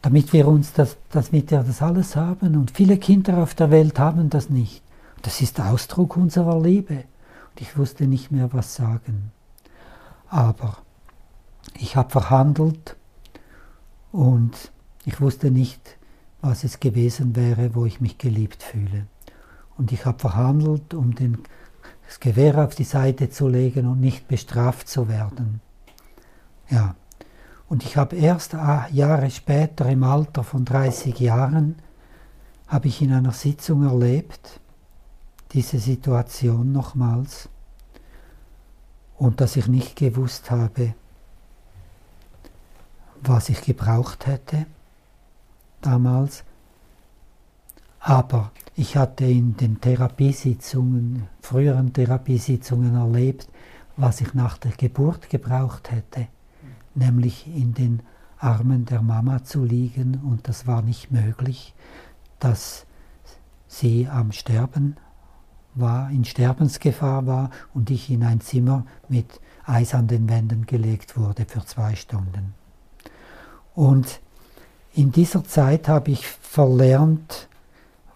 [0.00, 2.56] damit wir uns das, damit wir das alles haben.
[2.56, 4.82] Und viele Kinder auf der Welt haben das nicht.
[5.22, 7.04] Das ist Ausdruck unserer Liebe.
[7.50, 9.30] Und ich wusste nicht mehr, was sagen.
[10.28, 10.78] Aber
[11.78, 12.96] ich habe verhandelt
[14.10, 14.72] und
[15.04, 15.98] ich wusste nicht,
[16.40, 19.06] was es gewesen wäre, wo ich mich geliebt fühle.
[19.76, 21.38] Und ich habe verhandelt, um den,
[22.12, 25.62] das Gewehr auf die Seite zu legen und nicht bestraft zu werden.
[26.68, 26.94] Ja,
[27.70, 31.76] und ich habe erst ah, Jahre später, im Alter von 30 Jahren,
[32.68, 34.60] habe ich in einer Sitzung erlebt,
[35.52, 37.48] diese Situation nochmals,
[39.16, 40.94] und dass ich nicht gewusst habe,
[43.22, 44.66] was ich gebraucht hätte
[45.80, 46.44] damals.
[48.00, 53.48] Aber ich hatte in den Therapiesitzungen, früheren Therapiesitzungen erlebt,
[53.96, 56.28] was ich nach der Geburt gebraucht hätte
[56.94, 58.02] nämlich in den
[58.38, 61.74] Armen der Mama zu liegen und das war nicht möglich,
[62.38, 62.86] dass
[63.68, 64.96] sie am Sterben
[65.74, 71.16] war, in Sterbensgefahr war und ich in ein Zimmer mit Eis an den Wänden gelegt
[71.16, 72.54] wurde für zwei Stunden.
[73.74, 74.20] Und
[74.92, 77.48] in dieser Zeit habe ich verlernt,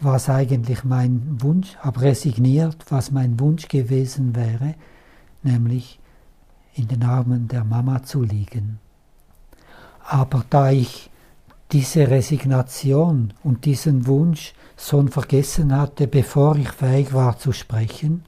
[0.01, 4.75] was eigentlich mein Wunsch, habe resigniert, was mein Wunsch gewesen wäre,
[5.43, 5.99] nämlich
[6.75, 8.79] in den Armen der Mama zu liegen.
[10.05, 11.11] Aber da ich
[11.73, 18.25] diese Resignation und diesen Wunsch schon vergessen hatte, bevor ich fähig war zu sprechen,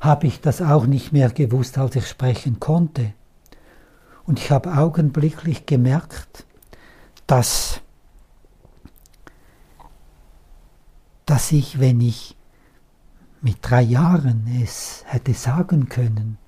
[0.00, 3.14] habe ich das auch nicht mehr gewusst, als ich sprechen konnte.
[4.26, 6.44] Und ich habe augenblicklich gemerkt,
[7.26, 7.80] dass,
[11.28, 12.34] dass ich, wenn ich
[13.42, 16.38] mit drei Jahren es hätte sagen können,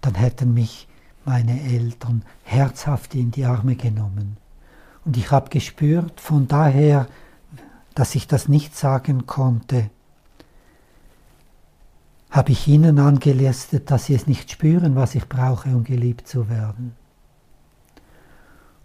[0.00, 0.88] dann hätten mich
[1.24, 4.36] meine Eltern herzhaft in die Arme genommen.
[5.04, 7.06] Und ich habe gespürt, von daher,
[7.94, 9.90] dass ich das nicht sagen konnte,
[12.30, 16.48] habe ich ihnen angelästet, dass sie es nicht spüren, was ich brauche, um geliebt zu
[16.48, 16.96] werden.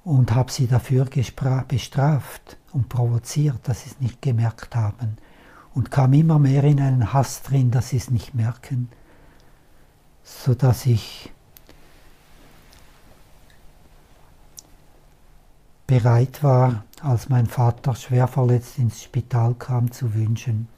[0.03, 1.05] Und habe sie dafür
[1.67, 5.17] bestraft und provoziert, dass sie es nicht gemerkt haben.
[5.73, 8.89] Und kam immer mehr in einen Hass drin, dass sie es nicht merken
[10.23, 11.31] so dass ich
[15.85, 20.69] bereit war, als mein Vater schwer verletzt ins Spital kam, zu wünschen,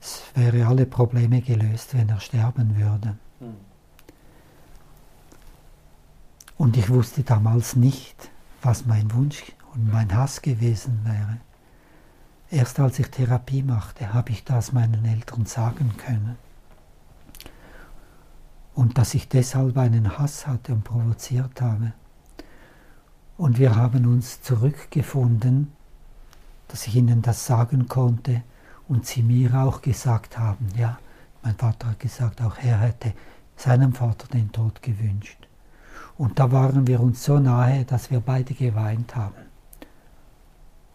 [0.00, 3.16] es wäre alle Probleme gelöst, wenn er sterben würde.
[3.40, 3.54] Hm.
[6.56, 8.30] Und ich wusste damals nicht,
[8.62, 11.38] was mein Wunsch und mein Hass gewesen wäre.
[12.50, 16.36] Erst als ich Therapie machte, habe ich das meinen Eltern sagen können
[18.74, 21.92] und dass ich deshalb einen Hass hatte und provoziert habe.
[23.36, 25.72] Und wir haben uns zurückgefunden,
[26.68, 28.42] dass ich ihnen das sagen konnte
[28.88, 30.98] und sie mir auch gesagt haben, ja,
[31.42, 33.12] mein Vater hat gesagt, auch er hätte
[33.56, 35.43] seinem Vater den Tod gewünscht.
[36.16, 39.34] Und da waren wir uns so nahe, dass wir beide geweint haben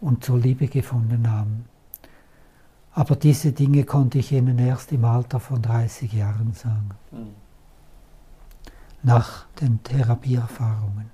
[0.00, 1.66] und zur Liebe gefunden haben.
[2.92, 6.90] Aber diese Dinge konnte ich ihnen erst im Alter von 30 Jahren sagen.
[7.12, 7.50] Mhm
[9.02, 11.10] nach den Therapieerfahrungen.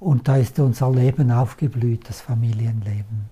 [0.00, 3.30] Und da ist unser Leben aufgeblüht, das Familienleben.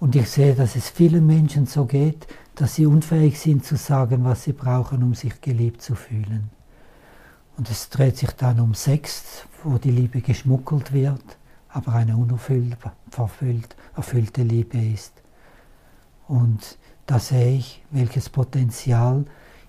[0.00, 2.26] Und ich sehe, dass es vielen Menschen so geht,
[2.56, 6.50] dass sie unfähig sind zu sagen, was sie brauchen, um sich geliebt zu fühlen.
[7.56, 11.38] Und es dreht sich dann um Sex, wo die Liebe geschmuggelt wird,
[11.68, 12.76] aber eine unerfüllt,
[13.10, 15.12] verfüllt, erfüllte Liebe ist.
[16.26, 19.24] Und da sehe ich, welches Potenzial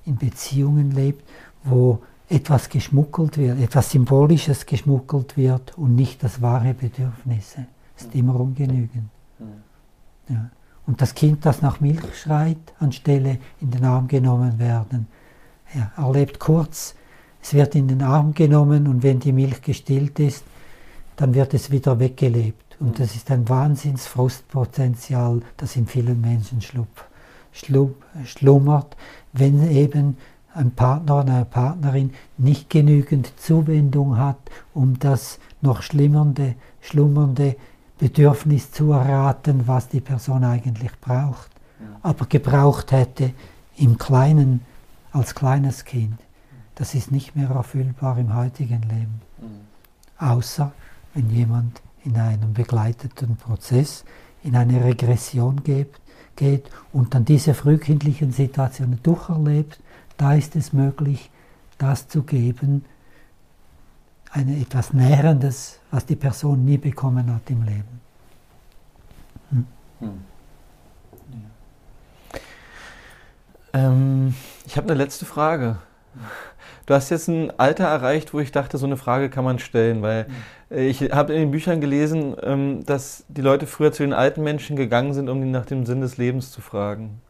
[0.05, 1.27] in Beziehungen lebt,
[1.63, 7.55] wo etwas geschmuggelt wird, etwas Symbolisches geschmuggelt wird und nicht das wahre Bedürfnis.
[7.97, 9.09] Ist immer ungenügend.
[10.27, 10.49] Ja.
[10.87, 15.07] Und das Kind, das nach Milch schreit, anstelle in den Arm genommen werden,
[15.73, 16.95] ja, erlebt kurz,
[17.45, 20.43] es wird in den Arm genommen und wenn die Milch gestillt ist,
[21.15, 22.75] dann wird es wieder weggelebt.
[22.79, 27.05] Und das ist ein Wahnsinnsfrustpotenzial, das in vielen Menschen schlup,
[27.51, 28.97] schlup, schlummert,
[29.31, 30.17] wenn eben
[30.55, 34.39] ein Partner oder eine Partnerin nicht genügend Zuwendung hat,
[34.73, 37.57] um das noch schlimmernde, schlummernde
[37.99, 41.51] Bedürfnis zu erraten, was die Person eigentlich braucht,
[42.01, 43.33] aber gebraucht hätte
[43.77, 44.61] im Kleinen,
[45.11, 46.24] als kleines Kind.
[46.75, 49.21] Das ist nicht mehr erfüllbar im heutigen Leben.
[50.17, 50.71] Außer
[51.13, 54.05] wenn jemand in einem begleiteten Prozess
[54.43, 55.99] in eine Regression geht,
[56.35, 59.79] geht und dann diese frühkindlichen Situationen durcherlebt,
[60.17, 61.31] da ist es möglich,
[61.77, 62.85] das zu geben,
[64.31, 68.01] eine, etwas Nährendes, was die Person nie bekommen hat im Leben.
[69.49, 69.67] Hm.
[69.99, 70.21] Hm.
[73.73, 73.87] Ja.
[73.87, 75.77] Ähm, ich habe eine letzte Frage.
[76.85, 80.01] Du hast jetzt ein Alter erreicht, wo ich dachte, so eine Frage kann man stellen,
[80.01, 80.27] weil
[80.69, 80.77] hm.
[80.77, 84.75] ich habe in den Büchern gelesen, ähm, dass die Leute früher zu den alten Menschen
[84.75, 87.21] gegangen sind, um ihn nach dem Sinn des Lebens zu fragen.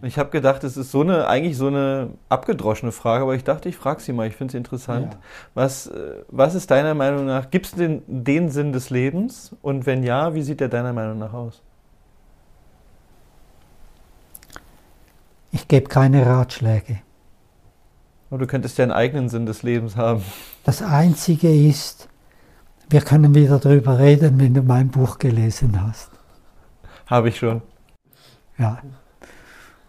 [0.00, 3.44] Und ich habe gedacht, es ist so eine, eigentlich so eine abgedroschene Frage, aber ich
[3.44, 5.14] dachte, ich frage sie mal, ich finde sie interessant.
[5.14, 5.18] Ja.
[5.54, 9.54] Was, äh, was ist deiner Meinung nach, gibt es den, den Sinn des Lebens?
[9.62, 11.62] Und wenn ja, wie sieht der deiner Meinung nach aus?
[15.52, 16.98] Ich gebe keine Ratschläge.
[18.34, 20.20] Aber du könntest ja einen eigenen Sinn des Lebens haben.
[20.64, 22.08] Das Einzige ist,
[22.90, 26.10] wir können wieder darüber reden, wenn du mein Buch gelesen hast.
[27.06, 27.62] Habe ich schon.
[28.58, 28.82] Ja.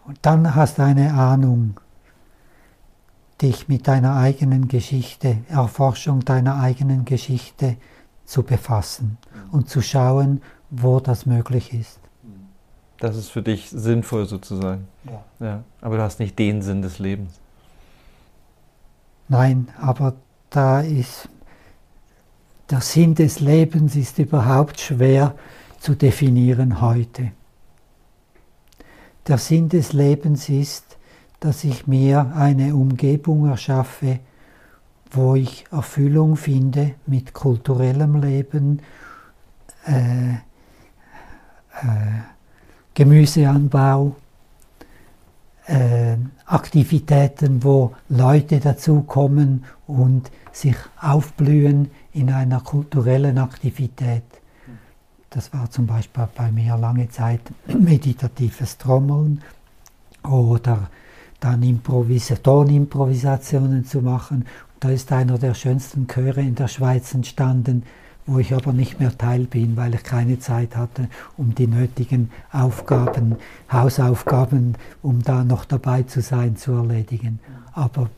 [0.04, 1.80] Und dann hast du eine Ahnung,
[3.42, 7.76] dich mit deiner eigenen Geschichte, Erforschung deiner eigenen Geschichte
[8.26, 9.18] zu befassen
[9.50, 10.40] und zu schauen,
[10.70, 11.98] wo das möglich ist.
[13.00, 14.86] Das ist für dich sinnvoll sozusagen.
[15.02, 15.24] Ja.
[15.44, 15.64] ja.
[15.80, 17.40] Aber du hast nicht den Sinn des Lebens.
[19.28, 20.14] Nein, aber
[20.50, 21.28] da ist
[22.70, 25.34] der Sinn des Lebens ist überhaupt schwer
[25.78, 27.32] zu definieren heute.
[29.26, 30.96] Der Sinn des Lebens ist,
[31.40, 34.20] dass ich mir eine Umgebung erschaffe,
[35.10, 38.82] wo ich Erfüllung finde mit kulturellem Leben,
[39.86, 40.36] äh, äh,
[42.94, 44.16] Gemüseanbau,
[45.66, 54.22] äh, Aktivitäten, wo Leute dazukommen und sich aufblühen in einer kulturellen Aktivität.
[55.30, 59.42] Das war zum Beispiel bei mir lange Zeit meditatives Trommeln
[60.22, 60.88] oder
[61.40, 64.46] dann Improvis Tonimprovisationen zu machen.
[64.80, 67.82] da ist einer der schönsten Chöre in der Schweiz entstanden,
[68.26, 72.30] wo ich aber nicht mehr Teil bin, weil ich keine Zeit hatte, um die nötigen
[72.52, 73.36] Aufgaben,
[73.70, 77.38] Hausaufgaben, um da noch dabei zu sein, zu erledigen.
[77.72, 78.10] Aber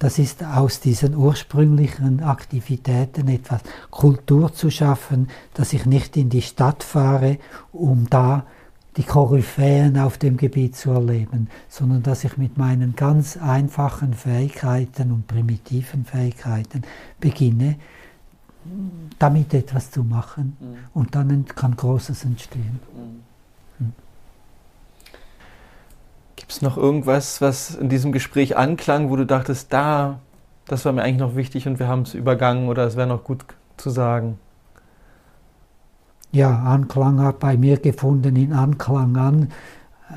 [0.00, 6.42] das ist aus diesen ursprünglichen Aktivitäten etwas Kultur zu schaffen, dass ich nicht in die
[6.42, 7.38] Stadt fahre,
[7.72, 8.44] um da
[8.96, 15.10] die Koryphäen auf dem Gebiet zu erleben, sondern dass ich mit meinen ganz einfachen Fähigkeiten
[15.10, 16.82] und primitiven Fähigkeiten
[17.18, 17.76] beginne,
[19.18, 20.76] damit etwas zu machen mhm.
[20.94, 22.80] und dann kann Großes entstehen.
[22.94, 23.24] Mhm.
[26.36, 30.20] Gibt es noch irgendwas, was in diesem Gespräch anklang, wo du dachtest, da,
[30.66, 33.24] das war mir eigentlich noch wichtig und wir haben es übergangen oder es wäre noch
[33.24, 33.44] gut
[33.76, 34.38] zu sagen?
[36.32, 39.42] Ja, Anklang hat bei mir gefunden, in Anklang an,
[40.10, 40.14] äh,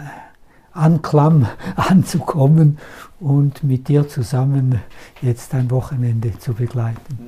[0.74, 2.80] Anklam anzukommen
[3.20, 4.82] und mit dir zusammen
[5.22, 7.20] jetzt ein Wochenende zu begleiten.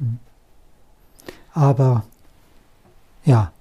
[0.00, 0.06] Mhm.
[0.06, 0.18] mhm.
[1.60, 2.04] Aber
[3.26, 3.52] ja,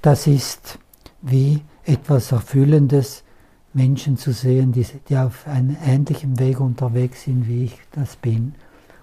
[0.00, 0.78] das ist
[1.20, 3.22] wie etwas Erfüllendes,
[3.74, 8.54] Menschen zu sehen, die, die auf einem ähnlichen Weg unterwegs sind, wie ich das bin,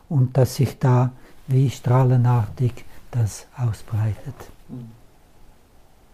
[0.10, 1.12] und dass sich da
[1.46, 4.36] wie strahlenartig das ausbreitet.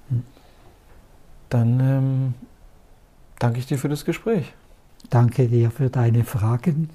[0.10, 0.24] Hm.
[1.48, 2.34] Dann ähm,
[3.40, 4.54] danke ich dir für das Gespräch.
[5.10, 6.90] Danke dir für deine Fragen.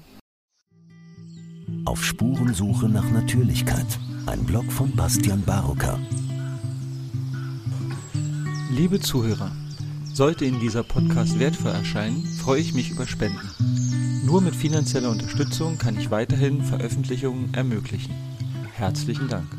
[1.85, 3.85] Auf Spurensuche nach Natürlichkeit.
[4.25, 5.99] Ein Blog von Bastian Barocker.
[8.71, 9.51] Liebe Zuhörer,
[10.13, 13.49] sollte Ihnen dieser Podcast wertvoll erscheinen, freue ich mich über Spenden.
[14.25, 18.13] Nur mit finanzieller Unterstützung kann ich weiterhin Veröffentlichungen ermöglichen.
[18.75, 19.58] Herzlichen Dank.